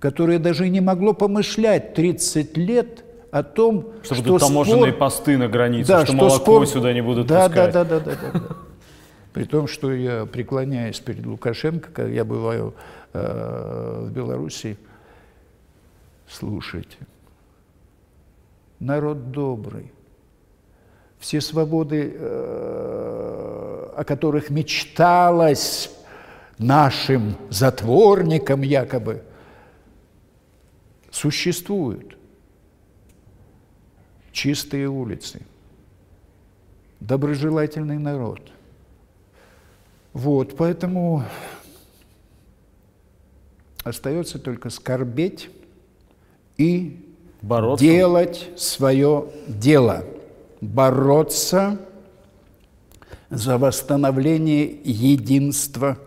[0.00, 5.36] которое даже не могло помышлять 30 лет о том, Что что будут таможенные спор- посты
[5.38, 7.72] на границе, Да, что, что молоко спор- сюда не будут да, пускать.
[7.72, 8.56] Да, да, да, да, да, да.
[9.32, 12.74] При том, что я преклоняюсь перед Лукашенко, когда я бываю
[13.14, 14.76] э, в Беларуси,
[16.28, 16.96] слушайте,
[18.82, 19.92] народ добрый,
[21.18, 25.90] все свободы, э, о которых мечталось
[26.58, 29.22] нашим затворникам якобы,
[31.10, 32.16] существуют.
[34.32, 35.42] Чистые улицы,
[36.98, 38.50] доброжелательный народ.
[40.12, 41.24] Вот, поэтому
[43.84, 45.50] остается только скорбеть
[46.56, 47.11] и
[47.42, 47.84] Бороться.
[47.84, 50.04] делать свое дело,
[50.60, 51.80] бороться
[53.30, 55.98] за восстановление единства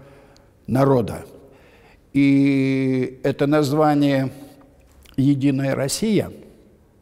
[0.66, 1.26] народа.
[2.14, 4.32] И это название
[5.18, 6.32] «Единая Россия»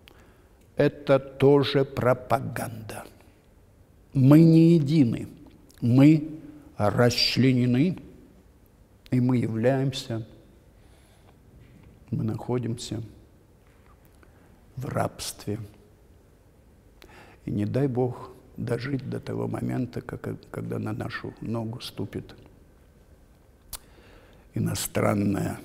[0.76, 3.04] –это тоже пропаганда.
[4.14, 5.28] Мы не едины,
[5.80, 6.40] мы
[6.78, 8.00] расчленены,
[9.12, 10.28] и мы являемся,
[12.10, 13.04] мы находимся
[14.76, 15.60] в рабстве.
[17.46, 22.36] И не дай Бог дожить до того момента, как, когда на нашу ногу ступит
[24.54, 25.60] иностранная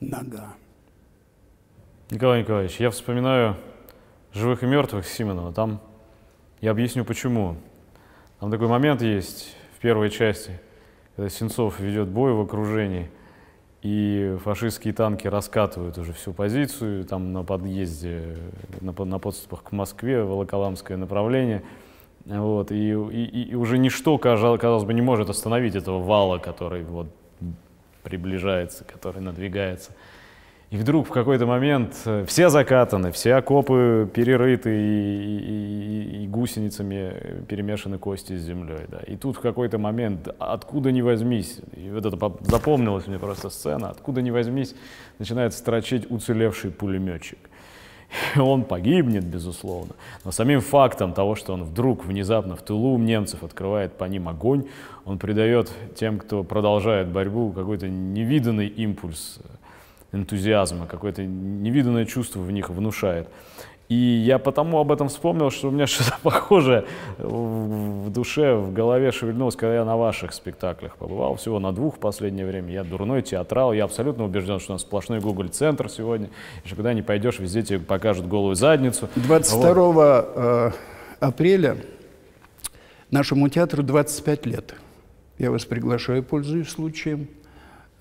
[0.00, 0.54] нога.
[2.10, 3.56] Николай Николаевич, я вспоминаю
[4.32, 5.52] «Живых и мертвых» Симонова.
[5.52, 5.80] Там
[6.60, 7.56] я объясню, почему.
[8.40, 10.60] Там такой момент есть в первой части,
[11.16, 13.10] когда Сенцов ведет бой в окружении,
[13.84, 18.38] и фашистские танки раскатывают уже всю позицию, там на подъезде,
[18.80, 21.62] на, на подступах к Москве, Волоколамское направление.
[22.24, 27.08] Вот, и, и- и уже ничто, казалось бы, не может остановить этого вала, который вот
[28.02, 29.92] приближается, который надвигается.
[30.70, 37.44] И вдруг в какой-то момент э, все закатаны, все окопы перерыты и, и- и- гусеницами
[37.48, 38.86] перемешаны кости с землей.
[38.88, 38.98] Да.
[39.06, 43.50] И тут в какой-то момент, откуда ни возьмись, и вот это по- запомнилась мне просто
[43.50, 44.74] сцена, откуда ни возьмись,
[45.20, 47.38] начинает строчить уцелевший пулеметчик.
[48.36, 53.42] И Он погибнет, безусловно, но самим фактом того, что он вдруг внезапно в тылу немцев
[53.44, 54.64] открывает по ним огонь,
[55.04, 59.48] он придает тем, кто продолжает борьбу, какой-то невиданный импульс э,
[60.14, 63.28] энтузиазма, какое-то невиданное чувство в них внушает.
[63.88, 66.84] И я потому об этом вспомнил, что у меня что-то похожее
[67.18, 71.98] в душе, в голове шевельнулось, когда я на ваших спектаклях побывал, всего на двух в
[71.98, 72.72] последнее время.
[72.72, 76.30] Я дурной театрал, я абсолютно убежден, что у нас сплошной Google-центр сегодня,
[76.64, 79.08] что куда не пойдешь, везде тебе покажут голую задницу.
[79.16, 80.70] 22 э,
[81.20, 81.76] апреля
[83.10, 84.74] нашему театру 25 лет.
[85.38, 87.28] Я вас приглашаю, пользуясь случаем.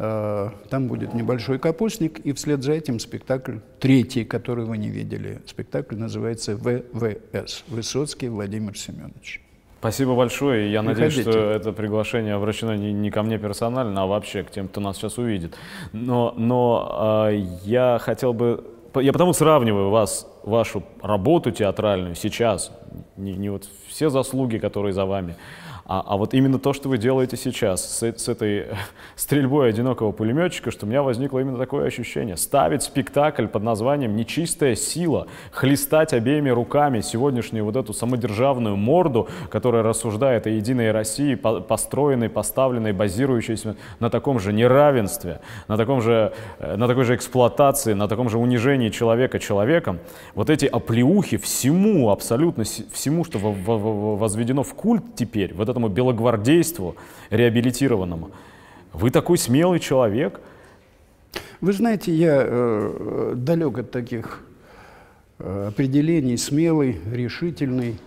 [0.04, 5.42] Э, Там будет небольшой капустник, и вслед за этим спектакль третий, который вы не видели.
[5.46, 7.64] Спектакль называется ВВС.
[7.70, 9.42] Высоцкий Владимир Семенович.
[9.80, 10.72] Спасибо большое.
[10.72, 11.40] Я надеюсь, Приходите.
[11.40, 14.98] что это приглашение обращено не, не ко мне персонально, а вообще к тем, кто нас
[14.98, 15.56] сейчас увидит.
[15.94, 18.66] Но, но э, я хотел бы...
[18.96, 22.72] Я потому сравниваю вас, вашу работу театральную сейчас,
[23.18, 25.36] не, не вот все заслуги, которые за вами,
[25.86, 28.68] А, а вот именно то, что вы делаете сейчас с, с этой
[29.18, 32.38] стрельбой одинокого пулеметчика, что у меня возникло именно такое ощущение.
[32.38, 39.84] Ставить спектакль под названием «Нечистая сила», хлестать обеими руками сегодняшнюю вот эту самодержавную морду, которая
[39.84, 46.78] рассуждает о единой России, построенной, поставленной, базирующейся на таком же неравенстве, на, таком же, э,
[46.78, 50.00] на такой же эксплуатации, на таком же унижении человека человеком.
[50.34, 56.96] Вот эти оплеухи всему, абсолютно всему, что возведено в культ теперь, вот этому белогвардейству
[57.30, 58.32] реабилитированному.
[58.94, 60.40] Вы такой смелый человек.
[61.62, 64.44] Вы знаете, я э, далек от таких
[65.40, 68.00] э, определений, смелый, решительный.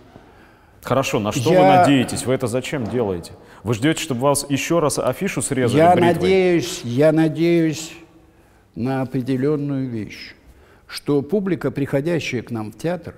[0.81, 1.61] Хорошо, на что я...
[1.61, 2.25] вы надеетесь?
[2.25, 3.33] Вы это зачем делаете?
[3.63, 6.13] Вы ждете, чтобы вас еще раз афишу срезали я бритвой?
[6.13, 7.91] надеюсь, я надеюсь
[8.75, 10.35] на определенную вещь,
[10.87, 13.15] что публика, приходящая к нам в театр,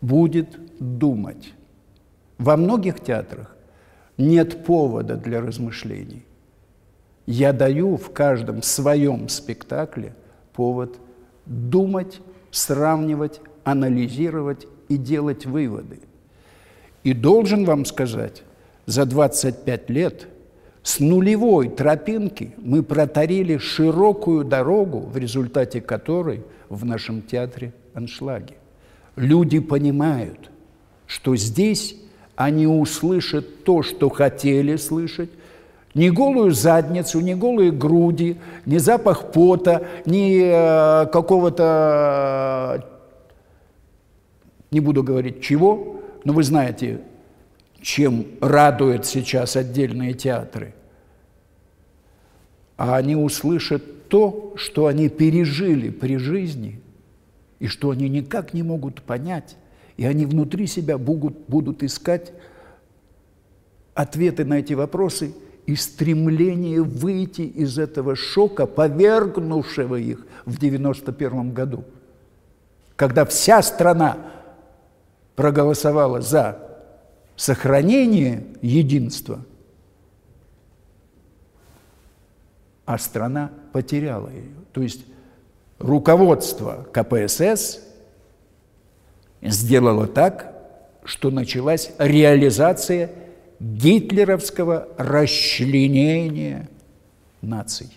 [0.00, 1.52] будет думать.
[2.42, 3.54] Во многих театрах
[4.18, 6.24] нет повода для размышлений.
[7.24, 10.12] Я даю в каждом своем спектакле
[10.52, 10.98] повод
[11.46, 12.20] думать,
[12.50, 16.00] сравнивать, анализировать и делать выводы.
[17.04, 18.42] И должен вам сказать,
[18.86, 20.26] за 25 лет
[20.82, 28.54] с нулевой тропинки мы протарили широкую дорогу, в результате которой в нашем театре аншлаги.
[29.14, 30.50] Люди понимают,
[31.06, 32.01] что здесь
[32.36, 35.30] они услышат то, что хотели слышать,
[35.94, 42.88] не голую задницу, не голые груди, не запах пота, не э, какого-то,
[44.70, 47.00] не буду говорить чего, но вы знаете,
[47.82, 50.74] чем радуют сейчас отдельные театры.
[52.78, 56.80] А они услышат то, что они пережили при жизни,
[57.58, 59.56] и что они никак не могут понять,
[60.02, 62.32] и они внутри себя будут, будут искать
[63.94, 65.32] ответы на эти вопросы
[65.64, 71.84] и стремление выйти из этого шока, повергнувшего их в 91 году,
[72.96, 74.18] когда вся страна
[75.36, 76.58] проголосовала за
[77.36, 79.38] сохранение единства,
[82.86, 84.50] а страна потеряла ее.
[84.72, 85.04] То есть
[85.78, 87.91] руководство КПСС
[89.42, 90.52] сделало так,
[91.04, 93.10] что началась реализация
[93.58, 96.68] гитлеровского расчленения
[97.40, 97.96] наций.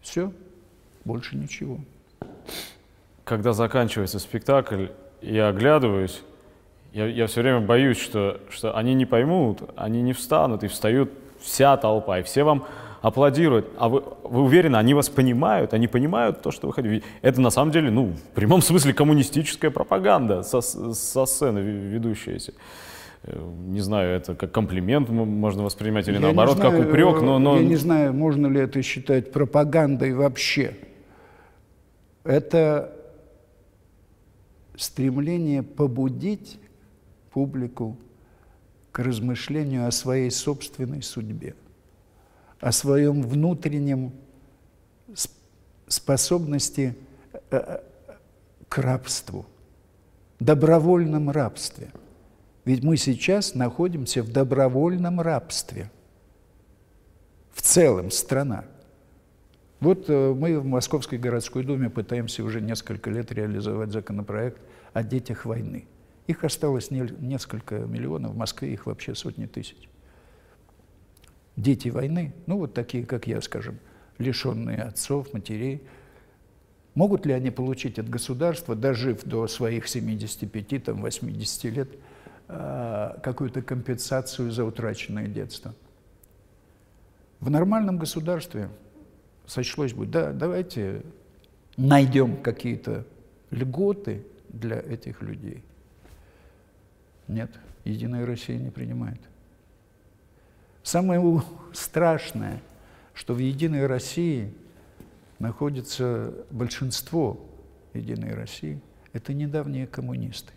[0.00, 0.32] Все,
[1.04, 1.78] больше ничего.
[3.24, 4.86] Когда заканчивается спектакль,
[5.22, 6.22] я оглядываюсь,
[6.92, 11.10] я, я все время боюсь, что, что они не поймут, они не встанут, и встают
[11.40, 12.66] вся толпа, и все вам
[13.00, 13.68] аплодируют.
[13.78, 17.02] А вы, вы уверены, они вас понимают, они понимают то, что вы хотите.
[17.22, 22.52] Это на самом деле, ну, в прямом смысле коммунистическая пропаганда со, со сцены ведущаяся.
[23.22, 27.38] Э, не знаю, это как комплимент можно воспринимать или я наоборот, знаю, как упрек, но,
[27.38, 27.56] но...
[27.58, 30.76] Я не знаю, можно ли это считать пропагандой вообще.
[32.24, 32.94] Это
[34.76, 36.58] стремление побудить
[37.32, 37.96] публику
[38.92, 41.54] к размышлению о своей собственной судьбе,
[42.60, 44.12] о своем внутреннем
[45.88, 46.96] способности
[47.32, 47.80] э, э,
[48.68, 49.46] к рабству,
[50.38, 51.90] добровольном рабстве.
[52.64, 55.90] Ведь мы сейчас находимся в добровольном рабстве.
[57.52, 58.64] В целом страна.
[59.80, 64.60] Вот э, мы в Московской городской думе пытаемся уже несколько лет реализовать законопроект
[64.92, 65.86] о детях войны.
[66.26, 69.88] Их осталось несколько миллионов, в Москве их вообще сотни тысяч.
[71.60, 73.78] Дети войны, ну вот такие, как я, скажем,
[74.16, 75.82] лишенные отцов, матерей,
[76.94, 81.90] могут ли они получить от государства, дожив до своих 75, там, 80 лет,
[82.48, 85.74] а, какую-то компенсацию за утраченное детство?
[87.40, 88.70] В нормальном государстве
[89.46, 91.02] сочлось бы, да, давайте
[91.76, 93.04] найдем какие-то
[93.50, 95.62] льготы для этих людей.
[97.28, 97.50] Нет,
[97.84, 99.20] Единая Россия не принимает.
[100.82, 102.62] Самое страшное,
[103.14, 104.52] что в Единой России
[105.38, 107.40] находится большинство
[107.94, 108.80] Единой России,
[109.12, 110.52] это недавние коммунисты,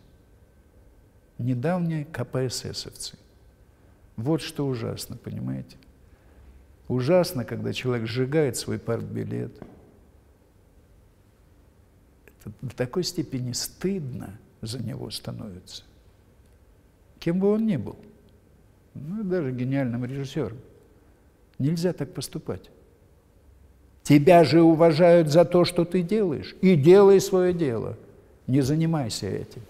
[1.38, 3.17] недавние КПССовцы.
[4.15, 5.78] Вот что ужасно, понимаете?
[6.88, 9.57] Ужасно, когда человек сжигает свой партбилет.
[12.39, 15.84] Это в такой степени стыдно за него становится
[17.24, 17.95] кем бы он ни был,
[18.96, 20.58] ну, даже гениальным режиссером.
[21.60, 22.70] Нельзя так поступать.
[24.04, 26.56] Тебя же уважают за то, что ты делаешь.
[26.62, 27.98] И делай свое дело.
[28.48, 29.62] Не занимайся этим.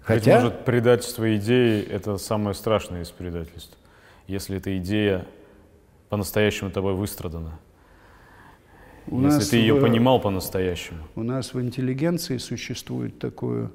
[0.00, 3.76] Хотя, Ведь, может, предательство идеи— это самое страшное из предательств.
[4.28, 5.26] Если эта идея
[6.08, 7.58] по-настоящему тобой выстрадана.
[9.06, 11.00] У если ты ее в- понимал по-настоящему.
[11.16, 13.70] у нас в интеллигенции существует такое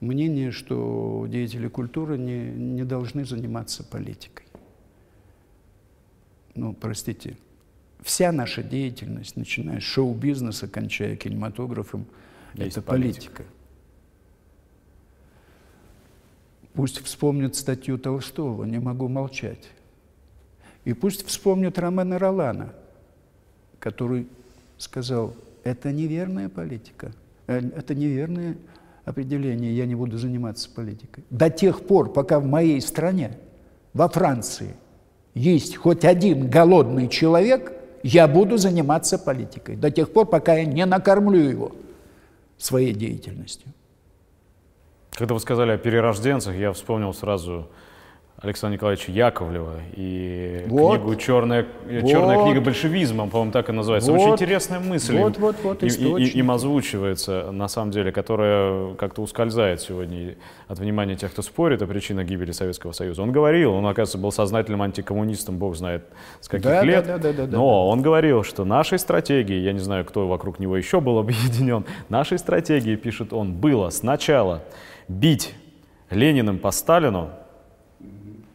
[0.00, 4.46] мнение, что деятели культуры не, не должны заниматься политикой.
[6.54, 7.36] Ну, простите,
[8.00, 12.06] вся наша деятельность, начиная с шоу-бизнеса, кончая кинематографом,
[12.54, 13.36] Есть это политика.
[13.36, 13.44] политика.
[16.74, 19.70] Пусть вспомнят статью Толстого «Не могу молчать».
[20.84, 22.72] И пусть вспомнят Романа Ролана,
[23.78, 24.28] который
[24.78, 25.34] сказал,
[25.64, 27.12] это неверная политика,
[27.46, 28.56] э, это неверное
[29.08, 31.24] определение, я не буду заниматься политикой.
[31.30, 33.38] До тех пор, пока в моей стране,
[33.94, 34.74] во Франции,
[35.34, 39.76] есть хоть один голодный человек, я буду заниматься политикой.
[39.76, 41.72] До тех пор, пока я не накормлю его
[42.58, 43.72] своей деятельностью.
[45.10, 47.68] Когда вы сказали о перерожденцах, я вспомнил сразу
[48.40, 50.98] Александра Николаевича Яковлева и Вот.
[50.98, 52.08] книгу «Черная, Вот.
[52.08, 54.12] «Черная книга большевизма», по-моему, так и называется.
[54.12, 54.32] Очень Вот.
[54.40, 59.22] интересная мысль Вот, им, вот, вот, и- и- им озвучивается, на самом деле, которая как-то
[59.22, 60.36] ускользает сегодня
[60.68, 63.22] от внимания тех, кто спорит о причинах гибели Советского Союза.
[63.22, 66.04] Он говорил, он, оказывается, был сознательным антикоммунистом, бог знает
[66.40, 67.56] с каких Да, да, лет, да, да, да, да.
[67.56, 71.84] но он говорил, что нашей стратегией, я не знаю, кто вокруг него еще был объединен,
[72.08, 74.62] нашей стратегией, пишет он, было сначала
[75.08, 75.54] бить
[76.10, 77.30] Лениным по Сталину,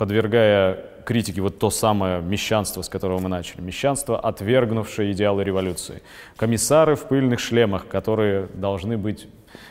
[0.03, 3.61] подвергая критике вот то самое мещанство, с которого мы начали.
[3.61, 6.01] Мещанство, отвергнувшее идеалы революции.
[6.35, 9.29] Комиссары в пыльных шлемах, которые должны быть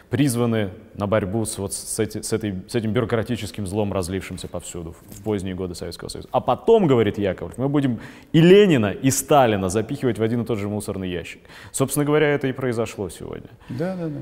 [0.09, 4.95] призваны на борьбу с, вот с, эти- с этой, с этим бюрократическим злом, разлившимся повсюду
[5.11, 6.31] в поздние годы Советского Союза.
[6.33, 8.01] А потом, говорит Яковлев, мы будем
[8.33, 11.43] и Ленина, и Сталина запихивать в один и тот же мусорный ящик.
[11.73, 13.51] Собственно говоря, это и произошло сегодня.
[13.69, 14.21] Да, да, да.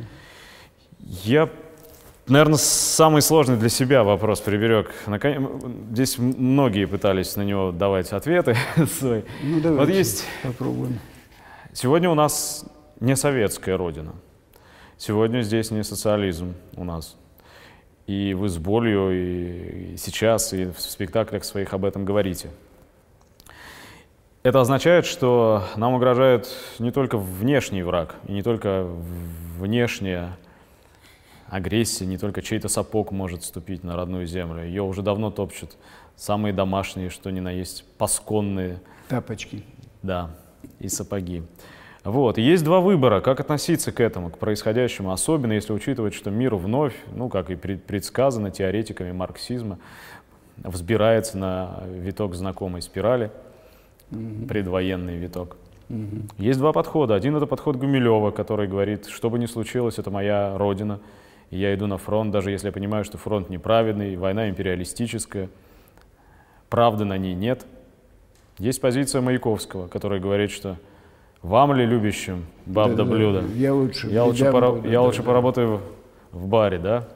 [1.25, 1.49] Я,
[2.31, 4.93] наверное, самый сложный для себя вопрос приберег.
[5.91, 8.57] Здесь многие пытались на него давать ответы
[8.99, 9.23] свои.
[9.43, 10.99] Ну, давайте Вот есть попробуем.
[11.73, 12.65] Сегодня у нас
[13.01, 14.15] не советская родина.
[14.97, 17.17] Сегодня здесь не социализм у нас.
[18.07, 22.51] И вы с болью и, сейчас, и в спектаклях своих об этом говорите.
[24.43, 28.87] Это означает, что нам угрожает не только внешний враг, и не только
[29.59, 30.37] внешняя
[31.51, 34.65] агрессия, не только чей-то сапог может ступить на родную землю.
[34.65, 35.77] Ее уже давно топчут
[36.17, 39.65] самые домашние, что ни на есть, пасконные Тапочки.
[40.03, 40.31] да,
[40.79, 41.43] и сапоги.
[42.05, 42.39] Вот.
[42.39, 46.95] Есть два выбора, как относиться к этому, к происходящему, особенно если учитывать, что мир вновь,
[47.15, 49.79] ну, как и пред- предсказано теоретиками марксизма,
[50.57, 53.31] взбирается на виток знакомой спирали,
[54.11, 55.57] предвоенный виток.
[56.39, 57.15] Есть два подхода.
[57.15, 61.01] Один это подход Гумилева, который говорит, что бы ни случилось, это моя родина,
[61.51, 65.49] и я иду на фронт, даже если я понимаю, что фронт неправедный, война империалистическая,
[66.69, 67.67] правды на ней нет.
[68.59, 70.77] Есть позиция Маяковского, который говорит, что
[71.43, 73.11] вам ли любящим баб да Да-да-да.
[73.17, 73.45] блюдо?
[73.55, 75.27] Я лучше Я лучше, пора- буду, я лучше да-да.
[75.29, 75.81] поработаю
[76.33, 77.09] в, в баре, да?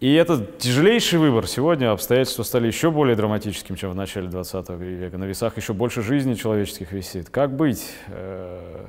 [0.00, 1.46] И этот тяжелейший выбор.
[1.46, 5.16] Сегодня обстоятельства стали еще более драматическим, чем в начале 20 века.
[5.16, 7.30] На весах еще больше жизней человеческих висит.
[7.30, 7.90] Как быть?
[8.08, 8.84] Э,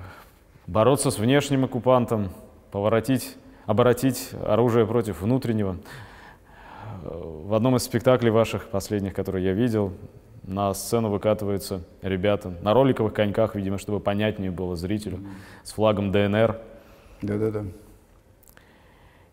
[0.68, 2.32] Бороться с внешним оккупантом,
[2.72, 5.78] поворотить, оборотить оружие против внутреннего.
[7.04, 9.94] В одном из спектаклей ваших последних, которые я видел,
[10.44, 15.20] на сцену выкатываются ребята на роликовых коньках, видимо, чтобы понятнее было зрителю,
[15.64, 16.60] с флагом ДНР.
[17.22, 17.66] Да-да-да.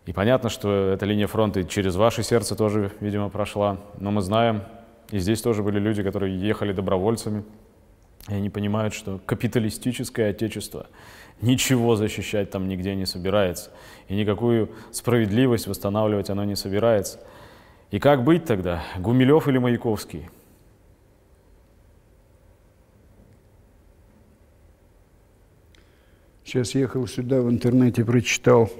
[0.04, 3.78] И понятно, что эта линия фронта и через ваше сердце тоже, видимо, прошла.
[3.98, 4.62] Но мы знаем,
[5.10, 7.44] и здесь тоже были люди, которые ехали добровольцами,
[8.28, 10.86] и они понимают, что капиталистическое отечество
[11.42, 13.70] ничего защищать там нигде не собирается.
[14.08, 17.20] И никакую справедливость восстанавливать оно не собирается.
[17.90, 18.82] И как быть тогда?
[18.98, 20.30] Гумилев или Маяковский?
[26.44, 28.70] Сейчас ехал сюда, в интернете прочитал.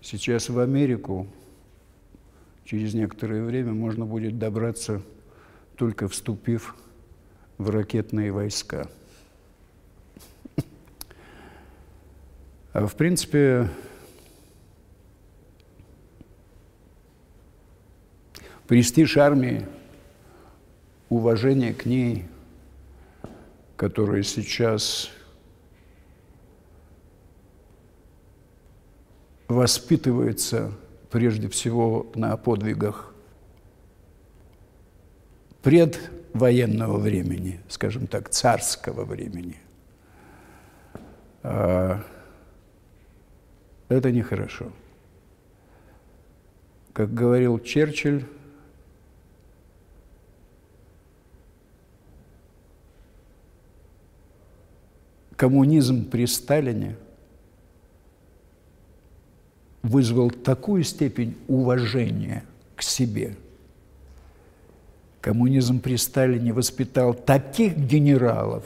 [0.00, 1.26] Сейчас в Америку
[2.64, 5.02] через некоторое время можно будет добраться,
[5.76, 6.76] только вступив
[7.56, 8.88] в ракетные войска.
[12.86, 13.68] В принципе,
[18.66, 19.66] престиж армии,
[21.08, 22.26] уважение к ней,
[23.76, 25.10] которое сейчас
[29.48, 30.72] воспитывается
[31.10, 33.14] прежде всего на подвигах
[35.62, 39.56] предвоенного времени, скажем так, царского времени.
[43.88, 44.70] Это нехорошо.
[46.92, 48.24] Как говорил Черчилль,
[55.36, 56.96] коммунизм при Сталине
[59.82, 62.44] вызвал такую степень уважения
[62.76, 63.36] к себе.
[65.20, 68.64] Коммунизм при Сталине воспитал таких генералов,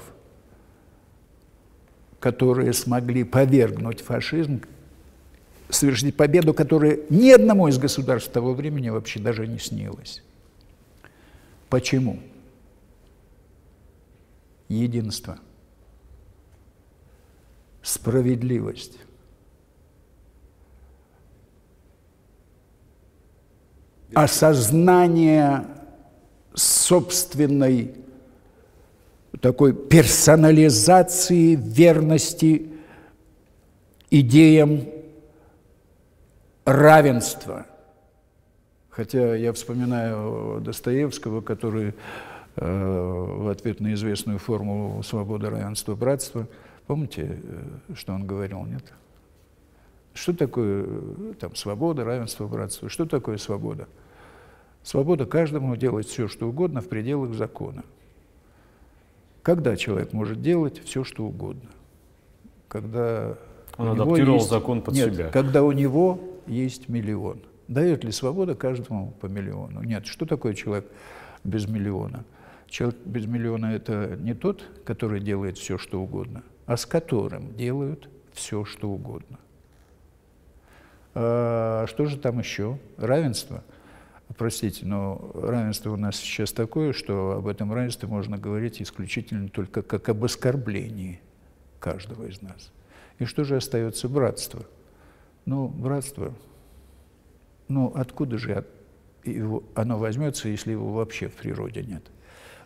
[2.19, 4.63] которые смогли повергнуть фашизм,
[5.75, 10.23] совершить победу, которая ни одному из государств того времени вообще даже не снилась.
[11.69, 12.19] Почему?
[14.69, 15.39] Единство–
[17.83, 18.99] справедливость.
[24.15, 25.67] Осознание
[26.55, 27.95] собственной
[29.41, 32.71] такой персонализации верности
[34.11, 34.87] идеям
[36.65, 37.67] равенства.
[38.91, 41.95] Хотя я вспоминаю Достоевского, который
[42.57, 46.47] э, в ответ на известную формулу свободы, равенства, братства–
[46.87, 48.93] Помните, э, что он говорил, нет?
[50.15, 52.89] Что такое э, там, свобода, равенство, братство?
[52.89, 53.89] Что такое свобода?
[54.83, 57.85] Свобода каждому делать все, что угодно в пределах закона.
[59.43, 61.71] Когда человек может делать все, что угодно?
[62.69, 63.37] Когда
[63.77, 64.51] он адаптировал есть...
[64.51, 65.29] закон под Нет, себя.
[65.31, 67.43] Когда у него есть миллион.
[67.69, 69.83] Дает ли свобода каждому по миллиону?
[69.83, 70.07] Нет.
[70.07, 70.87] Что такое человек
[71.45, 72.25] без миллиона?
[72.69, 78.09] Человек без миллиона– это не тот, который делает все, что угодно, а с которым делают
[78.33, 79.39] все, что угодно.
[81.15, 82.79] А что же там еще?
[82.97, 83.63] Равенство?
[84.39, 89.83] Простите, но равенство у нас сейчас такое, что об этом равенстве можно говорить исключительно только
[89.83, 91.21] как об оскорблении
[91.79, 92.73] каждого из нас.
[93.19, 94.65] И что же остается братство?
[95.45, 96.33] Ну, братство,
[97.69, 98.65] ну, откуда же
[99.25, 102.03] его, оно возьмется, если его вообще в природе нет?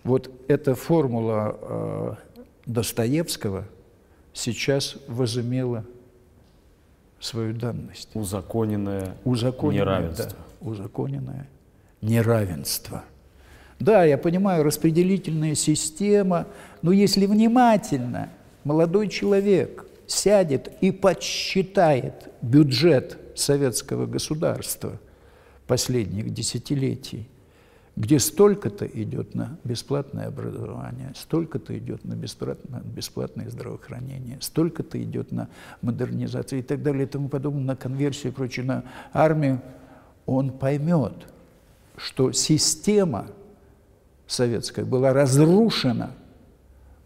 [0.04, 2.14] Вот эта формула э,
[2.66, 3.66] Достоевского–
[4.36, 5.84] сейчас возымела
[7.18, 8.10] свою данность.
[8.14, 10.30] Узаконенное, узаконенное неравенство.
[10.30, 11.48] Да, узаконенное
[12.02, 13.04] неравенство.
[13.80, 16.46] Да, я понимаю, распределительная система,
[16.82, 18.28] но если внимательно
[18.64, 24.98] молодой человек сядет и подсчитает бюджет советского государства
[25.66, 27.28] последних десятилетий,
[27.96, 35.48] где столько-то идет на бесплатное образование, столько-то идет на бесплатное, бесплатное здравоохранение, столько-то идет на
[35.82, 39.60] модернизацию и так далее и тому подобное, на конверсию и прочее, на армию,
[40.26, 41.14] он поймет,
[41.96, 43.28] что система
[44.26, 46.10] советская была разрушена,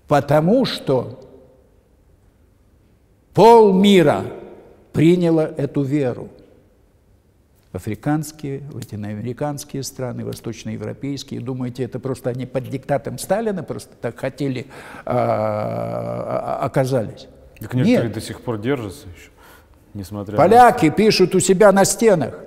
[0.08, 1.29] потому что
[3.40, 4.26] полмира
[4.92, 6.28] приняло эту веру–
[7.72, 11.40] африканские, латиноамериканские страны, восточноевропейские.
[11.40, 14.66] Думаете, это просто они под диктатом Сталина просто так хотели,
[15.06, 17.28] а, а, оказались?
[17.58, 18.12] Так некоторые Нет.
[18.12, 19.30] до сих пор держатся еще,
[19.94, 20.92] несмотря Поляки на...
[20.92, 22.40] пишут у себя на стенах.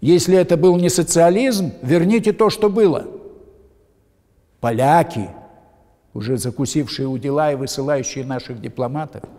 [0.00, 3.06] Если это был не социализм, верните то, что было.
[4.58, 5.28] Поляки,
[6.14, 9.22] уже закусившие у дела и высылающие наших дипломатов–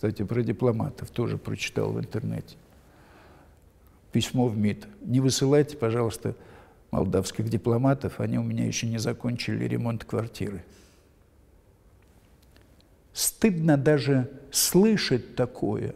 [0.00, 2.56] кстати, про дипломатов тоже прочитал в интернете.
[4.12, 4.88] Письмо в МИД.
[5.02, 6.34] Не высылайте, пожалуйста,
[6.90, 10.64] молдавских дипломатов, они у меня еще не закончили ремонт квартиры.
[13.12, 15.94] Стыдно даже слышать такое,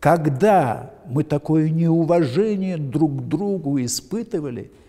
[0.00, 4.70] когда мы такое неуважение друг к другу испытывали–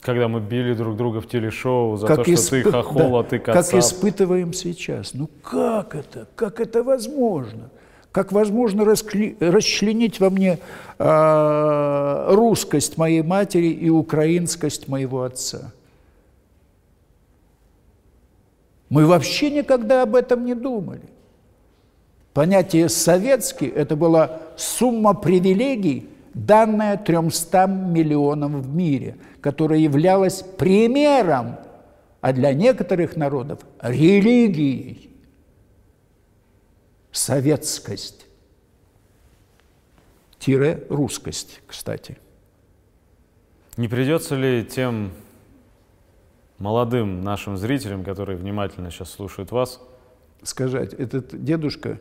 [0.00, 2.46] когда мы били друг друга в телешоу за как то, исп...
[2.46, 3.70] что ты хохол, да, а ты кацап.
[3.70, 5.12] Как испытываем сейчас.
[5.12, 6.26] Ну как это?
[6.36, 7.68] Как это возможно?
[8.12, 10.58] Как возможно расчленить во мне
[10.98, 15.72] э, русскость моей матери и украинскость моего отца?
[18.88, 21.08] Мы вообще никогда об этом не думали.
[22.34, 31.56] Понятие «советский»– это была сумма привилегий, данная 300 миллионам в мире– которая являлась примером,
[32.20, 35.09] а для некоторых народов– религией.
[37.12, 38.26] Советскость.
[40.38, 42.18] Тире русскость, кстати.
[43.76, 45.12] Не придется ли тем
[46.58, 49.80] молодым нашим зрителям, которые внимательно сейчас слушают вас,
[50.42, 51.98] сказать, этот дедушка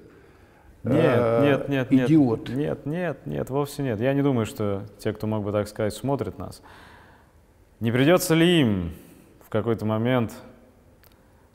[0.84, 2.50] нет, э, нет, нет, идиот.
[2.50, 4.00] Нет, нет, нет, вовсе нет.
[4.00, 6.62] Я не думаю, что те, кто мог бы так сказать, смотрят нас.
[7.82, 8.94] Не придется ли им
[9.46, 10.34] в какой-то момент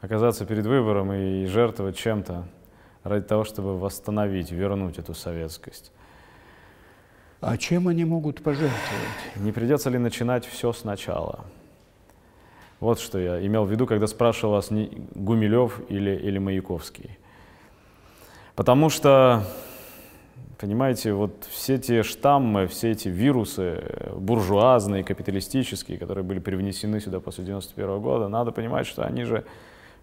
[0.01, 2.47] оказаться перед выбором и жертвовать чем-то
[3.05, 5.93] ради того, чтобы восстановить, вернуть эту советскость?
[7.41, 9.37] А чем они могут пожертвовать?
[9.37, 11.45] Не придется ли начинать все сначала?
[12.81, 17.19] Вот что я имел в виду, когда спрашивал вас, не Гумилев или, или Маяковский.
[18.57, 19.45] Потому что,
[20.59, 23.85] понимаете, вот все те штаммы, все эти вирусы
[24.17, 29.45] буржуазные, капиталистические, которые были привнесены сюда после 91 года, надо понимать, что они же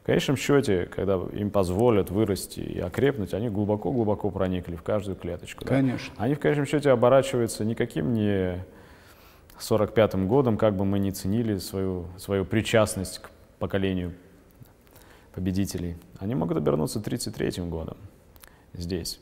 [0.02, 5.64] в конечном счете, когда им позволят вырасти и окрепнуть, они глубоко-глубоко проникли в каждую клеточку.
[5.64, 5.70] Да?
[5.70, 6.14] Конечно.
[6.18, 8.64] Они в конечном счете оборачиваются никаким не
[9.60, 13.30] 45-м годом, как бы мы ни ценили свою, свою причастность к
[13.60, 14.14] поколению
[15.34, 15.96] победителей.
[16.20, 17.98] Они могут обернуться 33-м годом
[18.74, 19.20] здесь.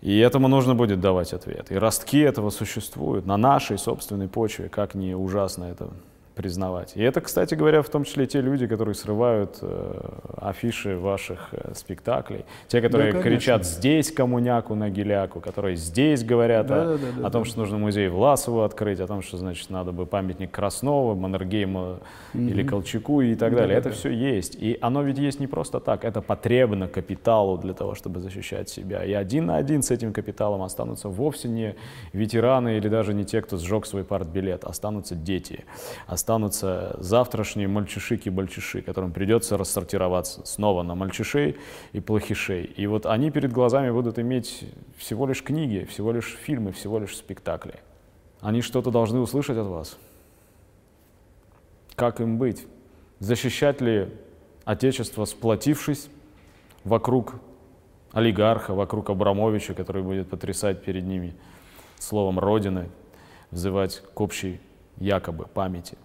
[0.00, 1.70] И этому нужно будет давать ответ.
[1.70, 5.90] И ростки этого существуют на нашей собственной почве, как не ужасно это
[6.38, 6.92] признавать.
[6.94, 10.00] И это, кстати говоря, в том числе те люди, которые срывают э,
[10.36, 16.68] афиши ваших э, спектаклей, те, которые Да, кричат здесь коммуняку на геляку, которые здесь говорят
[16.68, 17.48] Да, о, да, да, о том, да.
[17.48, 21.98] что нужно музей Власову открыть, о том, что значит надо бы памятник Краснова, Маннергейму
[22.34, 23.76] или Колчаку и так далее.
[23.76, 24.54] Это все есть.
[24.54, 29.02] И оно ведь есть не просто так, это потребно капиталу для того, чтобы защищать себя.
[29.02, 31.74] И один на один с этим капиталом останутся вовсе не
[32.12, 35.64] ветераны или даже не те, кто сжег свой партбилет, останутся дети,
[36.06, 36.27] останутся
[37.00, 41.56] завтрашние мальчишики-бальчиши, которым придется рассортироваться снова на мальчишей
[41.92, 42.64] и плохишей.
[42.64, 44.64] И вот они перед глазами будут иметь
[44.96, 47.80] всего лишь книги, всего лишь фильмы, всего лишь спектакли.
[48.40, 49.96] Они что-то должны услышать от вас.
[51.94, 52.66] Как им быть?
[53.18, 54.08] Защищать ли
[54.64, 56.10] Отечество, сплотившись
[56.84, 57.36] вокруг
[58.12, 61.34] олигарха, вокруг Абрамовича, который будет потрясать перед ними
[61.98, 62.90] словом Родины,
[63.50, 64.60] взывать к общей
[64.98, 65.96] якобы памяти?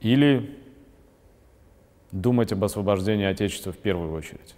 [0.00, 0.56] Или
[2.12, 4.54] думать об освобождении Отечества в первую очередь?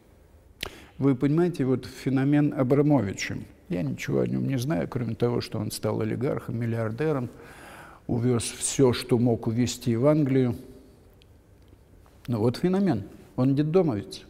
[0.99, 3.39] Вы понимаете, вот феномен Абрамовича.
[3.68, 7.28] Я ничего о нем не знаю, кроме того, что он стал олигархом, миллиардером,
[8.07, 10.57] увез все, что мог увезти в Англию.
[12.26, 13.05] Ну вот феномен.
[13.36, 14.22] Он детдомовец.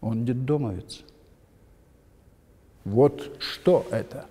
[0.00, 1.02] Он детдомовец.
[2.84, 4.26] Вот что это?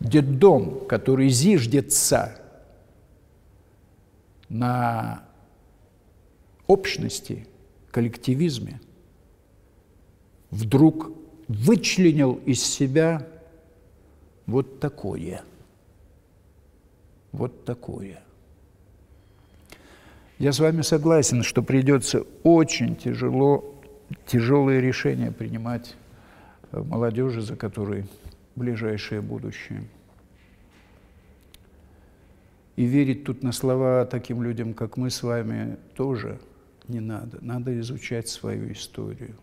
[0.00, 2.36] Детдом, который зиждется
[4.50, 5.22] на
[6.66, 7.46] общности,
[7.90, 8.80] коллективизме,
[10.50, 11.12] вдруг
[11.48, 13.26] вычленил из себя
[14.46, 15.42] вот такое.
[17.32, 18.22] Вот такое.
[20.38, 23.74] Я с вами согласен, что придется очень тяжело,
[24.26, 25.94] тяжелые решения принимать
[26.72, 28.06] э, молодежи, за которой
[28.56, 29.82] ближайшее будущее.
[32.80, 36.40] И верить тут на слова таким людям, как мы с вами, тоже
[36.88, 37.36] не надо.
[37.42, 39.36] Надо изучать свою историю.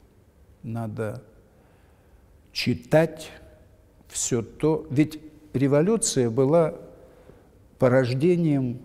[0.64, 1.22] Надо
[2.52, 3.32] читать
[4.08, 4.88] все то.
[4.90, 5.20] Ведь
[5.54, 6.74] революция была
[7.78, 8.82] порождением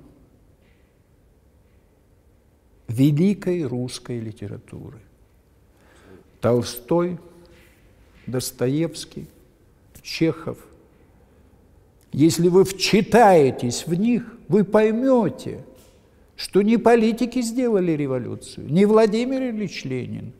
[2.88, 5.00] великой русской литературы.
[6.42, 7.18] Толстой,
[8.26, 9.28] Достоевский,
[10.02, 10.58] Чехов.
[12.12, 15.64] Если вы вчитаетесь в них, вы поймете,
[16.36, 20.32] что не политики сделали революцию, не Владимир Ильич Ленин,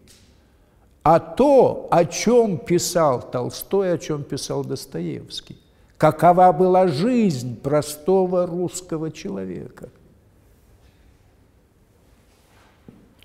[1.03, 5.57] а то, о чем писал Толстой, о чем писал Достоевский.
[5.97, 9.89] Какова была жизнь простого русского человека.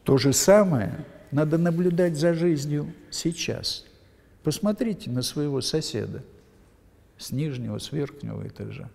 [0.04, 3.86] То же самое надо наблюдать за жизнью сейчас.
[4.44, 6.24] Посмотрите на своего соседа
[7.18, 8.90] с нижнего, с верхнего этажа.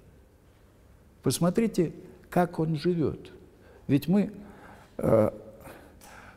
[1.23, 1.93] Посмотрите,
[2.31, 3.33] как он живет.
[3.87, 4.33] Ведь мы
[4.99, 5.31] э,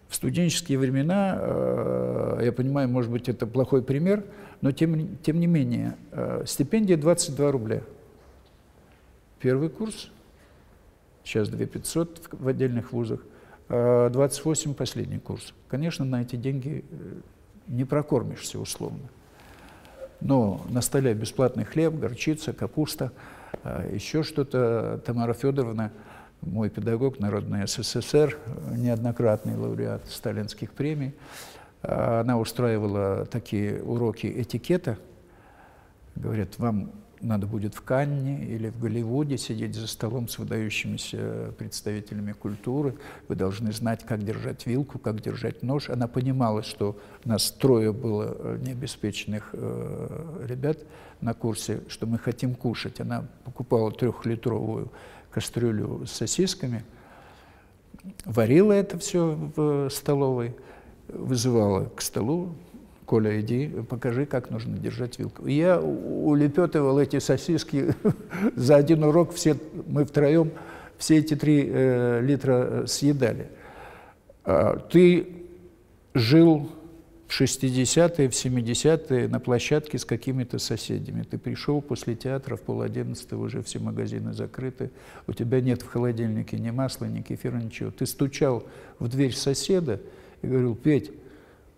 [0.08, 4.24] в студенческие времена, э, я понимаю, может быть, это плохой пример,
[4.62, 7.82] но тем, тем не менее, э, стипендия 22 рубля.
[9.40, 10.10] Первый курс,
[11.24, 13.22] сейчас 2500 в отдельных вузах,
[13.70, 15.54] э, 28 последний курс.
[15.68, 17.22] Конечно, на эти деньги э,
[17.68, 19.10] не прокормишься условно.
[20.22, 23.12] Но на столе бесплатный хлеб, горчица, капуста,
[23.64, 25.02] э, еще что-то.
[25.06, 25.92] Тамара Федоровна,
[26.42, 28.38] мой педагог Народный СССР,
[28.72, 31.14] неоднократный лауреат сталинских премий,
[31.84, 34.98] э, она устраивала такие уроки этикета.
[36.16, 36.92] Говорят, вам
[37.26, 42.96] надо будет в Канне или в Голливуде сидеть за столом с выдающимися представителями культуры.
[43.28, 45.90] Вы должны знать, как держать вилку, как держать нож.
[45.90, 50.80] Она понимала, что нас трое было э, необеспеченных э, ребят
[51.22, 53.02] на курсе, что мы хотим кушать.
[53.02, 54.92] Она покупала трехлитровую
[55.32, 56.86] кастрюлю с сосисками,
[58.26, 60.56] варила это все в столовой,
[61.08, 62.56] вызывала к столу
[63.06, 65.46] Коля, иди, покажи, как нужно держать вилку.
[65.46, 67.94] Я улепетывал эти сосиски
[68.56, 69.56] за один урок, все,
[69.88, 70.52] мы втроем
[70.98, 73.48] все эти три э, литра съедали.
[74.44, 75.28] А, ты
[76.14, 76.72] жил
[77.28, 81.24] в 60-е, в 70-е на площадке с какими-то соседями.
[81.24, 84.92] Ты пришел после театра в пол одиннадцатого, уже все магазины закрыты,
[85.28, 87.92] у тебя нет в холодильнике ни масла, ни кефира, ничего.
[87.92, 88.64] Ты стучал
[89.00, 90.00] в дверь соседа
[90.42, 91.12] и говорил, Петь,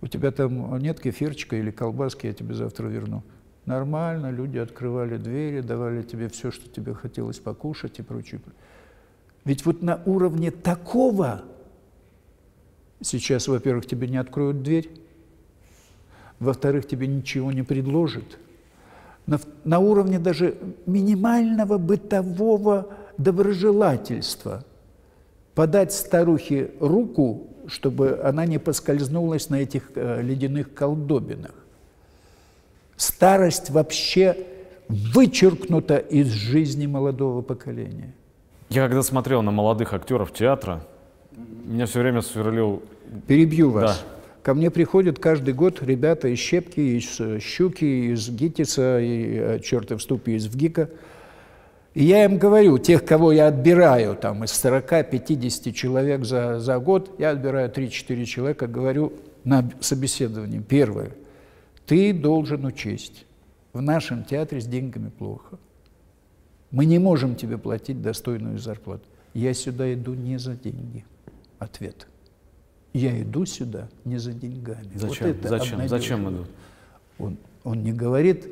[0.01, 3.23] у тебя там нет кефирчика или колбаски, я тебе завтра верну.
[3.65, 8.39] Нормально, люди открывали двери, давали тебе все, что тебе хотелось покушать и прочее.
[9.43, 11.43] Ведь вот на уровне такого
[13.01, 14.89] сейчас, во-первых, тебе не откроют дверь,
[16.39, 18.37] во-вторых, тебе ничего не предложат.
[19.25, 22.87] На, на уровне даже минимального бытового
[23.17, 24.63] доброжелательства
[25.55, 31.53] подать старухе руку чтобы она не поскользнулась на этих э, ледяных колдобинах.
[32.95, 34.37] Старость вообще
[34.87, 38.13] вычеркнута из жизни молодого поколения.
[38.69, 40.83] Я когда смотрел на молодых актеров театра,
[41.65, 42.81] меня все время сверлил...
[43.27, 43.99] Перебью вас.
[43.99, 44.41] Да.
[44.43, 50.01] Ко мне приходят каждый год ребята из Щепки, из Щуки, из Гитиса, и, э, чертов
[50.01, 50.89] ступи, из ВГИКа–
[51.97, 57.15] и я им говорю, тех, кого я отбираю там, из 40-50 человек за, за год,
[57.17, 60.59] я отбираю 3-4 человека, говорю на собеседовании.
[60.59, 61.13] Первое.
[61.87, 63.25] Ты должен учесть,
[63.73, 65.57] в нашем театре с деньгами плохо.
[66.69, 69.05] Мы не можем тебе платить достойную зарплату.
[69.33, 71.03] Я сюда иду не за деньги.
[71.57, 72.05] Ответ.
[72.93, 74.91] Я иду сюда не за деньгами.
[74.93, 75.33] Зачем?
[75.33, 75.87] Вот Зачем?
[75.87, 76.47] Зачем идут?
[77.17, 78.47] Он, он не говорит,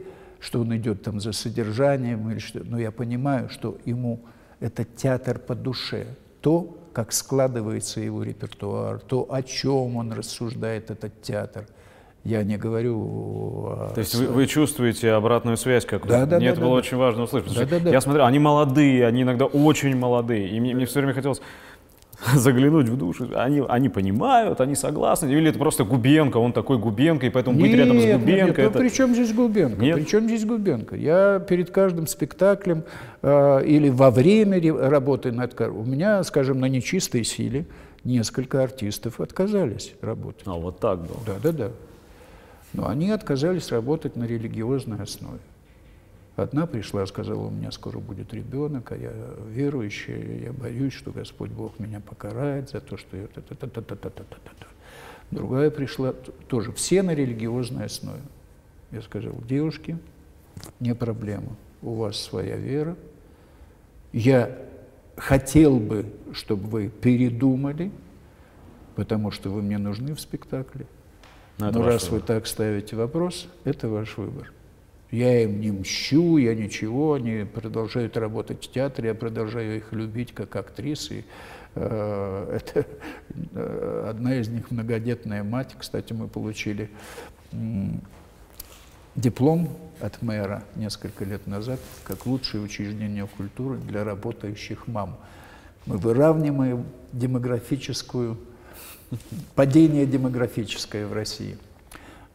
[0.46, 2.62] что он идет там за содержанием или что.
[2.64, 4.20] Но я понимаю, что ему
[4.60, 6.06] этот театр по душе.
[6.40, 11.66] То, как складывается его репертуар, то, о чем он рассуждает, этот театр.
[12.24, 13.90] Я не говорю...
[13.96, 16.20] То есть вы, вы чувствуете обратную связь какую-то?
[16.20, 16.80] Да, да, Мне да, это да, было да.
[16.80, 17.56] очень важно услышать.
[17.56, 17.90] Да, да, да.
[17.90, 20.50] Я смотрю, они молодые, они иногда очень молодые.
[20.50, 21.42] И мне, мне все время хотелось
[22.36, 23.30] заглянуть в душу.
[23.36, 25.28] Они, они понимают, они согласны.
[25.28, 28.26] Или это просто Губенко, он такой Губенко, и поэтому быть рядом с Губенко.
[28.26, 28.80] Нет, нет, ну это...
[28.80, 29.82] при чем здесь Губенко?
[29.82, 29.96] Нет?
[29.96, 30.96] При чем здесь Губенко?
[30.96, 32.84] Я перед каждым спектаклем
[33.22, 34.60] э, или во время
[34.90, 37.66] работы над у меня, скажем, на нечистой силе
[38.04, 40.44] несколько артистов отказались работать.
[40.46, 41.20] А, вот так было.
[41.26, 41.72] Да, да, да.
[42.74, 45.40] Но они отказались работать на религиозной основе.
[46.36, 49.14] Одна пришла, сказала, у меня скоро будет ребенок, а я
[49.48, 53.28] верующая, я боюсь, что Господь Бог меня покарает за то, что я...
[55.32, 56.14] Другая пришла,
[56.48, 58.22] тоже, все на религиозной основе.
[58.92, 59.98] Я сказал, девушки,
[60.80, 62.98] не проблема, у вас своя вера.
[64.12, 64.58] Я
[65.16, 67.92] хотел бы, чтобы вы передумали,
[68.96, 70.86] потому что вы мне нужны в спектакле.
[71.58, 72.20] Но, Но раз выбор.
[72.20, 74.52] вы так ставите вопрос, это ваш выбор.
[75.16, 80.34] Я им не мщу, я ничего, они продолжают работать в театре, я продолжаю их любить
[80.34, 81.24] как актрисы.
[81.76, 82.86] Э, это
[83.54, 85.74] э, одна из них многодетная мать.
[85.80, 86.90] Кстати, мы получили
[89.16, 89.70] диплом
[90.02, 95.18] от мэра несколько лет назад как лучшее учреждение культуры для работающих мам.
[95.86, 98.38] Мы выравниваем демографическую,
[99.56, 101.58] падение демографическое в России.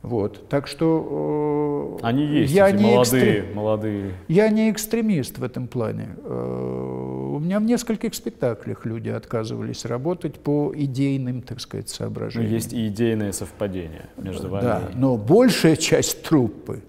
[0.02, 0.48] Вот.
[0.48, 3.54] Так что э, они есть, я не молодые, экстре...
[3.54, 4.12] молодые.
[4.28, 6.16] Я не экстремист в этом плане.
[6.24, 12.50] Э, у меня в нескольких спектаклях люди отказывались работать по идейным, так сказать, соображениям.
[12.50, 14.62] Но есть и идейное совпадение между вами.
[14.62, 16.82] Да, но большая часть труппы,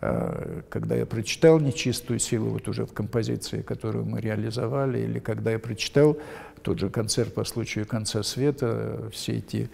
[0.00, 5.50] э, когда я прочитал «Нечистую силу», вот уже в композиции, которую мы реализовали, или когда
[5.50, 6.16] я прочитал
[6.62, 9.70] тот же концерт по случаю конца света, все эти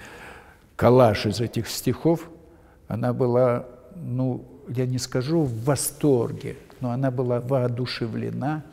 [0.76, 2.30] коллаж из этих стихов,
[2.90, 8.64] она была, ну, я не скажу в восторге, но она была воодушевлена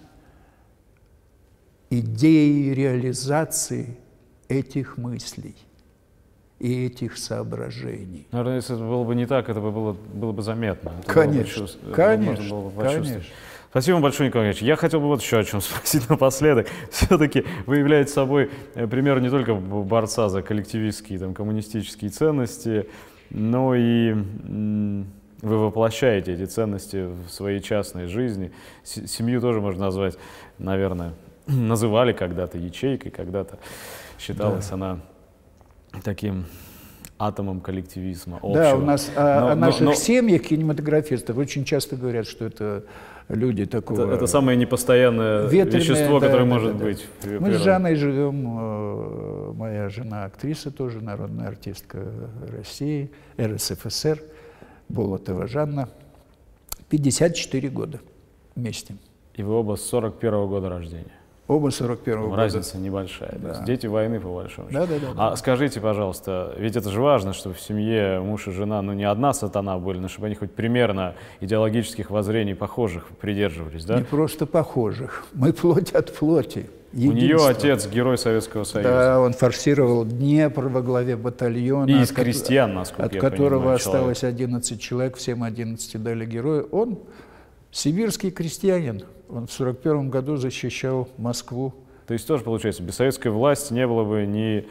[1.91, 3.95] идеей реализации
[4.49, 5.55] этих мыслей
[6.57, 8.27] и этих соображений.
[8.31, 10.93] Наверное, если это было бы не так, это бы было, было бы заметно.
[10.99, 13.21] Это конечно, было бы конечно, было бы конечно.
[13.69, 14.63] Спасибо большое, Николай Ильич.
[14.63, 16.67] Я хотел бы вот еще о чем спросить напоследок.
[16.89, 22.87] Все-таки вы являетесь собой э, пример не только борца за коллективистские, там, коммунистические ценности,
[23.29, 24.13] но и
[25.41, 28.51] вы воплощаете эти ценности в своей частной жизни.
[28.83, 30.17] Семью тоже можно назвать,
[30.57, 31.13] наверное,
[31.47, 33.59] называли когда-то ячейкой, когда-то
[34.19, 34.75] считалась да.
[34.75, 34.99] она
[36.03, 36.45] таким
[37.19, 38.37] атомом коллективизма.
[38.37, 38.53] Общего.
[38.53, 39.93] Да, у нас о, но, о наших но, но...
[39.95, 42.83] семьях кинематографистов очень часто говорят, что это
[43.29, 44.03] люди такого...
[44.03, 47.07] Это, это самое непостоянное ветреное, вещество, да, которое да, может да, быть.
[47.23, 47.39] Да.
[47.39, 52.07] Мы с Жанной живем, э, моя жена актриса тоже, народная артистка
[52.51, 54.21] России, РСФСР.
[54.89, 55.89] Болотова Жанна.
[56.89, 57.99] 54 года
[58.55, 58.95] вместе.
[59.35, 61.16] И вы оба с 41 -го года рождения.
[61.47, 62.35] Оба 41 -го года.
[62.35, 63.37] Разница небольшая.
[63.47, 64.85] Есть дети войны, по большому счету.
[64.85, 68.51] Да, да, да, А скажите, пожалуйста, ведь это же важно, чтобы в семье муж и
[68.51, 73.85] жена, ну не одна сатана были, но чтобы они хоть примерно идеологических воззрений похожих придерживались,
[73.85, 73.97] да?
[73.97, 75.25] Не просто похожих.
[75.33, 76.69] Мы плоть от плоти.
[76.93, 78.89] У нее отец герой Советского Союза.
[78.89, 81.89] Да, он форсировал Днепр во главе батальона.
[81.89, 86.63] И из крестьян, насколько От я которого понимаю, осталось 11 человек, всем 11 дали героя.
[86.71, 86.99] Он
[87.77, 89.03] сибирский крестьянин.
[89.29, 91.73] Он в 41 году защищал Москву.
[92.07, 94.65] То есть тоже получается, без советской власти не было бы ни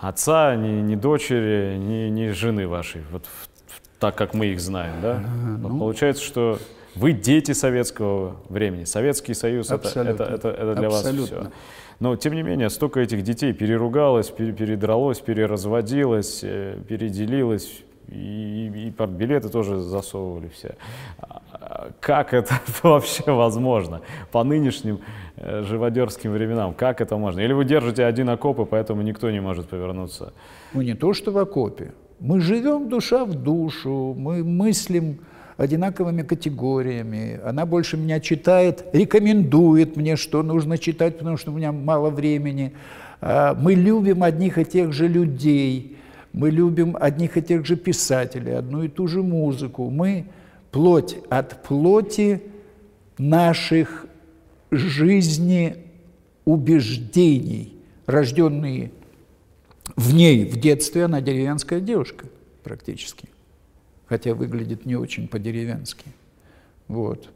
[0.00, 4.60] отца, ни, ни дочери, ни, ни жены вашей, вот в- в- так как мы их
[4.60, 5.22] знаем, да?
[5.60, 5.78] Вот ну.
[5.78, 6.58] Получается, что
[6.94, 8.84] вы дети советского времени.
[8.84, 10.22] Советский Союз это, это, Абсолютно.
[10.24, 11.10] это, это для вас все.
[11.10, 11.52] Абсолютно.
[12.00, 17.82] Но тем не менее, столько этих детей переругалось, пере- передралось, переразводилось, э, переделилось.
[18.08, 20.76] И, и, партбилеты тоже засовывали все.
[21.18, 24.00] А, Как это вообще возможно
[24.30, 25.00] по нынешним
[25.36, 26.74] э, живодерским временам?
[26.74, 27.40] Как это можно?
[27.40, 30.32] Или вы держите один окоп, и поэтому никто не может повернуться?
[30.74, 31.92] Мы не то что в окопе.
[32.20, 35.18] Мы живем душа в душу, мы мыслим
[35.56, 37.40] одинаковыми категориями.
[37.44, 42.72] Она больше меня читает, рекомендует мне, что нужно читать, потому что у меня мало времени.
[43.20, 45.96] А, Мы любим одних и тех же людей,
[46.34, 49.88] мы любим одних и тех же писателей, одну и ту же музыку.
[49.88, 50.26] Мы
[50.70, 52.42] плоть от плоти
[53.16, 54.06] наших
[54.70, 55.76] жизни
[56.44, 58.90] убеждений, рожденные
[59.96, 62.26] в ней в детстве она деревенская девушка
[62.64, 63.28] практически,
[64.06, 66.06] хотя выглядит не очень по-деревенски.
[66.88, 67.30] Вот.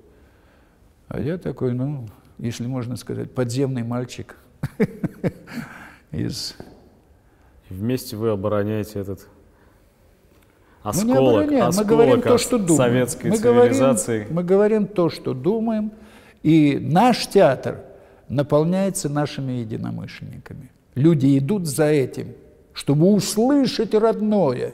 [1.06, 4.36] А я такой, ну, если можно сказать, подземный мальчик
[6.10, 6.56] из...
[7.70, 9.26] Вместе вы обороняете этот
[10.84, 12.76] Мы не осколок, мы осколок говорим то, что думаем.
[12.76, 14.18] советской мы цивилизации.
[14.18, 15.92] Говорим, мы говорим то, что думаем,
[16.42, 17.80] и наш театр
[18.28, 20.70] наполняется нашими единомышленниками.
[20.94, 22.34] Люди идут за этим,
[22.72, 24.72] чтобы услышать родное.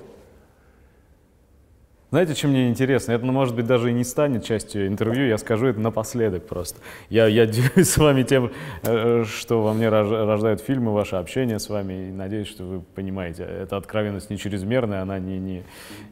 [2.15, 3.11] Знаете, чем мне интересно?
[3.11, 6.79] Это, ну, может быть, даже и не станет частью интервью, я скажу это напоследок просто.
[7.11, 8.53] Я, я делюсь с вами тем,
[8.85, 12.83] э, что во мне рож- рождают фильмы, ваше общение с вами, и надеюсь, что вы
[12.95, 15.65] понимаете, эта откровенность не чрезмерная, она не, не,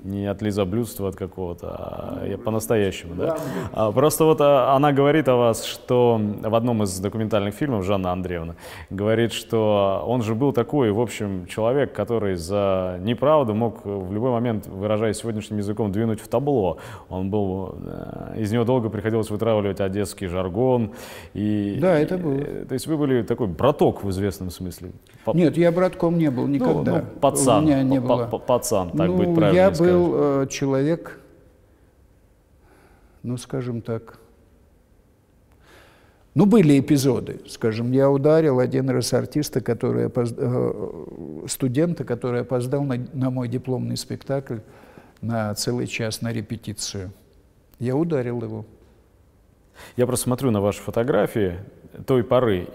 [0.02, 3.38] не от лизоблюдства от какого-то, а я по-настоящему, да?
[3.72, 8.10] А, просто вот а, она говорит о вас, что в одном из документальных фильмов, Жанна
[8.10, 8.56] Андреевна,
[8.90, 14.32] говорит, что он же был такой, в общем, человек, который за неправду мог в любой
[14.32, 16.78] момент, выражаясь сегодняшним языком, двинуть в табло.
[17.08, 20.92] Он был, э, из него долго приходилось вытравливать одесский жаргон.
[21.34, 22.32] И, Да, это было.
[22.40, 24.90] э, То есть вы были такой браток в известном смысле.
[25.34, 26.98] Нет, я братком не был ну, никогда.
[26.98, 28.26] ну, пацан, У меня не было.
[28.26, 30.12] па- пацан, так ну, быть правильно я был
[30.42, 31.20] э, человек,
[33.22, 34.18] ну, скажем так,
[36.34, 42.84] ну, были эпизоды, скажем, я ударил один раз артиста, который опоз- э, студента, который опоздал
[42.84, 44.56] на, на мой дипломный спектакль
[45.22, 47.12] на целый час на репетицию.
[47.78, 48.66] Я ударил его.
[49.96, 51.58] Я просто смотрю на ваши фотографии
[52.06, 52.68] той поры,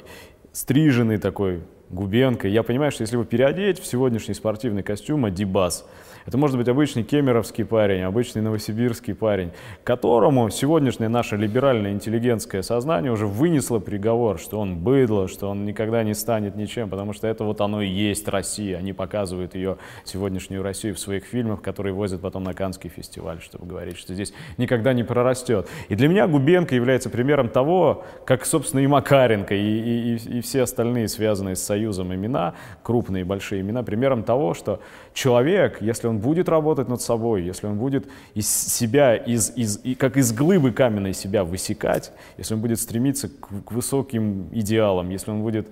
[0.51, 2.51] стриженный такой, губенкой.
[2.51, 5.88] Я понимаю, что если его переодеть в сегодняшний спортивный костюм Адибас,
[6.25, 9.51] это может быть обычный кемеровский парень, обычный новосибирский парень,
[9.85, 16.03] которому сегодняшнее наше либеральное интеллигентское сознание уже вынесло приговор, что он быдло, что он никогда
[16.03, 18.77] не станет ничем, потому что это вот оно и есть Россия.
[18.77, 23.65] Они показывают ее, сегодняшнюю Россию, в своих фильмах, которые возят потом на Каннский фестиваль, чтобы
[23.65, 25.69] говорить, что здесь никогда не прорастет.
[25.88, 30.63] И для меня Губенко является примером того, как, собственно, и Макаренко, и- и- и все
[30.63, 32.53] остальные связанные с Союзом имена,
[32.84, 34.80] крупные большие имена, примером того, что
[35.13, 39.93] человек, если он будет работать над собой, если он будет из себя, из, из, и
[39.93, 45.32] как из глыбы каменной себя высекать, если он будет стремиться к, к высоким идеалам, если
[45.32, 45.67] он будет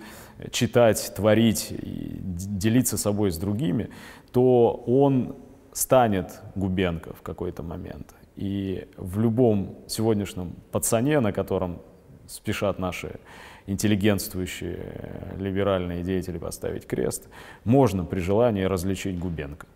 [0.51, 3.89] читать, творить, и делиться собой с другими,
[4.31, 5.35] то он
[5.73, 8.13] станет Губенко в какой-то момент.
[8.35, 11.79] И в любом сегодняшнем пацане, на котором
[12.27, 13.19] спешат наши
[13.67, 17.27] интеллигентствующие э, либеральные деятели поставить крест,
[17.63, 19.67] можно при желании различить Губенко.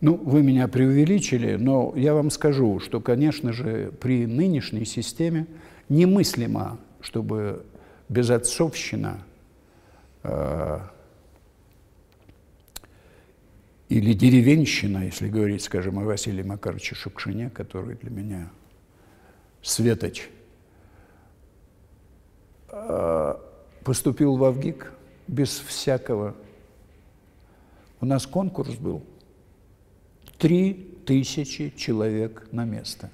[0.00, 5.46] Ну, вы меня преувеличили, но я вам скажу, что, конечно же, при нынешней системе
[5.90, 7.66] немыслимо, чтобы
[8.08, 9.18] безотцовщина
[10.22, 10.78] э,
[13.90, 18.50] или деревенщина, если говорить, скажем, о Василии Макаровиче Шукшине, который для меня
[19.60, 20.28] светоч,
[23.84, 24.92] поступил в Авгик
[25.26, 26.34] без всякого.
[28.00, 29.02] У нас конкурс был.
[30.38, 30.74] Три
[31.06, 33.10] тысячи человек на место.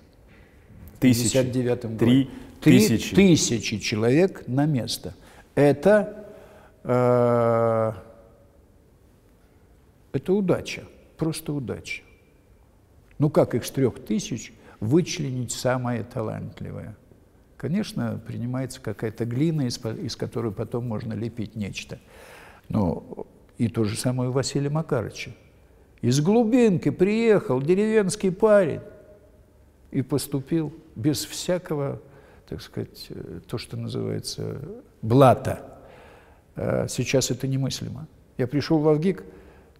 [0.97, 1.33] В Тысячи.
[1.33, 1.99] 59 году.
[1.99, 2.31] Три
[2.61, 3.15] Три тысячи.
[3.15, 5.15] тысячи человек на место.
[5.55, 6.27] Это,
[6.85, 7.93] э,
[10.13, 10.85] это удача,
[11.17, 12.03] просто удача.
[13.19, 16.97] Ну как их с трех тысяч вычленить самое талантливое?
[17.57, 21.99] Конечно, принимается какая-то глина, из, из которой потом можно лепить нечто.
[22.69, 23.27] Но
[23.57, 25.31] и то же самое у Василия Макарыча.
[26.03, 28.81] Из глубинки приехал деревенский парень
[29.91, 32.03] и поступил без всякого,
[32.49, 34.61] так сказать, э, то, что называется,
[35.01, 35.79] блата.
[36.55, 38.07] Э, Сейчас это немыслимо.
[38.37, 39.25] Я пришел в Авгик,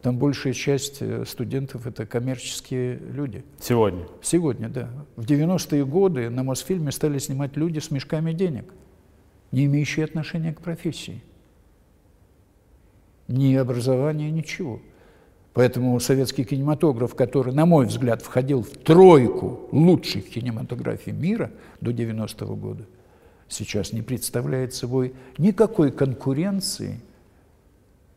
[0.07, 3.45] там большая часть э, студентов– это коммерческие люди.
[3.59, 4.07] Сегодня.
[4.23, 4.89] Сегодня, да.
[5.17, 8.73] В 90-е годы на Мосфильме стали снимать люди с мешками денег,
[9.51, 11.25] не имеющие отношения к профессии.
[13.27, 14.81] Ни образования, ничего.
[15.55, 21.51] Поэтому советский кинематограф, который, на мой взгляд, входил в тройку лучших кинематографий мира
[21.81, 22.87] до 90-го года,
[23.49, 27.01] сейчас не представляет собой никакой конкуренции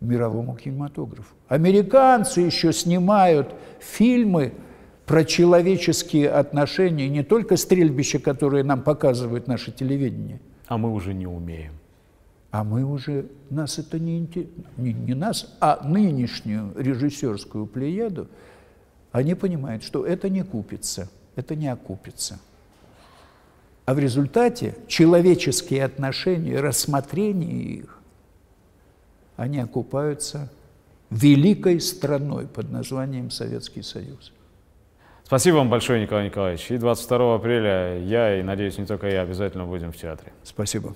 [0.01, 1.33] мировому кинематографу.
[1.47, 4.53] Американцы еще снимают фильмы
[5.05, 11.25] про человеческие отношения, не только стрельбища, которые нам показывают наше телевидение, А мы уже не
[11.27, 11.73] умеем.
[12.51, 14.47] а мы уже, нас это не, инте-
[14.77, 18.27] не, не нас, а нынешнюю режиссерскую плеяду,
[19.11, 22.39] они понимают, что это не купится, это не окупится.
[23.85, 27.98] А в результате человеческие отношения, рассмотрение их,
[29.39, 30.51] они окупаются
[31.09, 34.33] великой страной под названием Советский Союз.
[35.23, 36.69] Спасибо вам большое, Николай Николаевич.
[36.71, 40.33] И 22 апреля я, и, надеюсь, не только я, обязательно будем в театре.
[40.43, 40.93] Спасибо.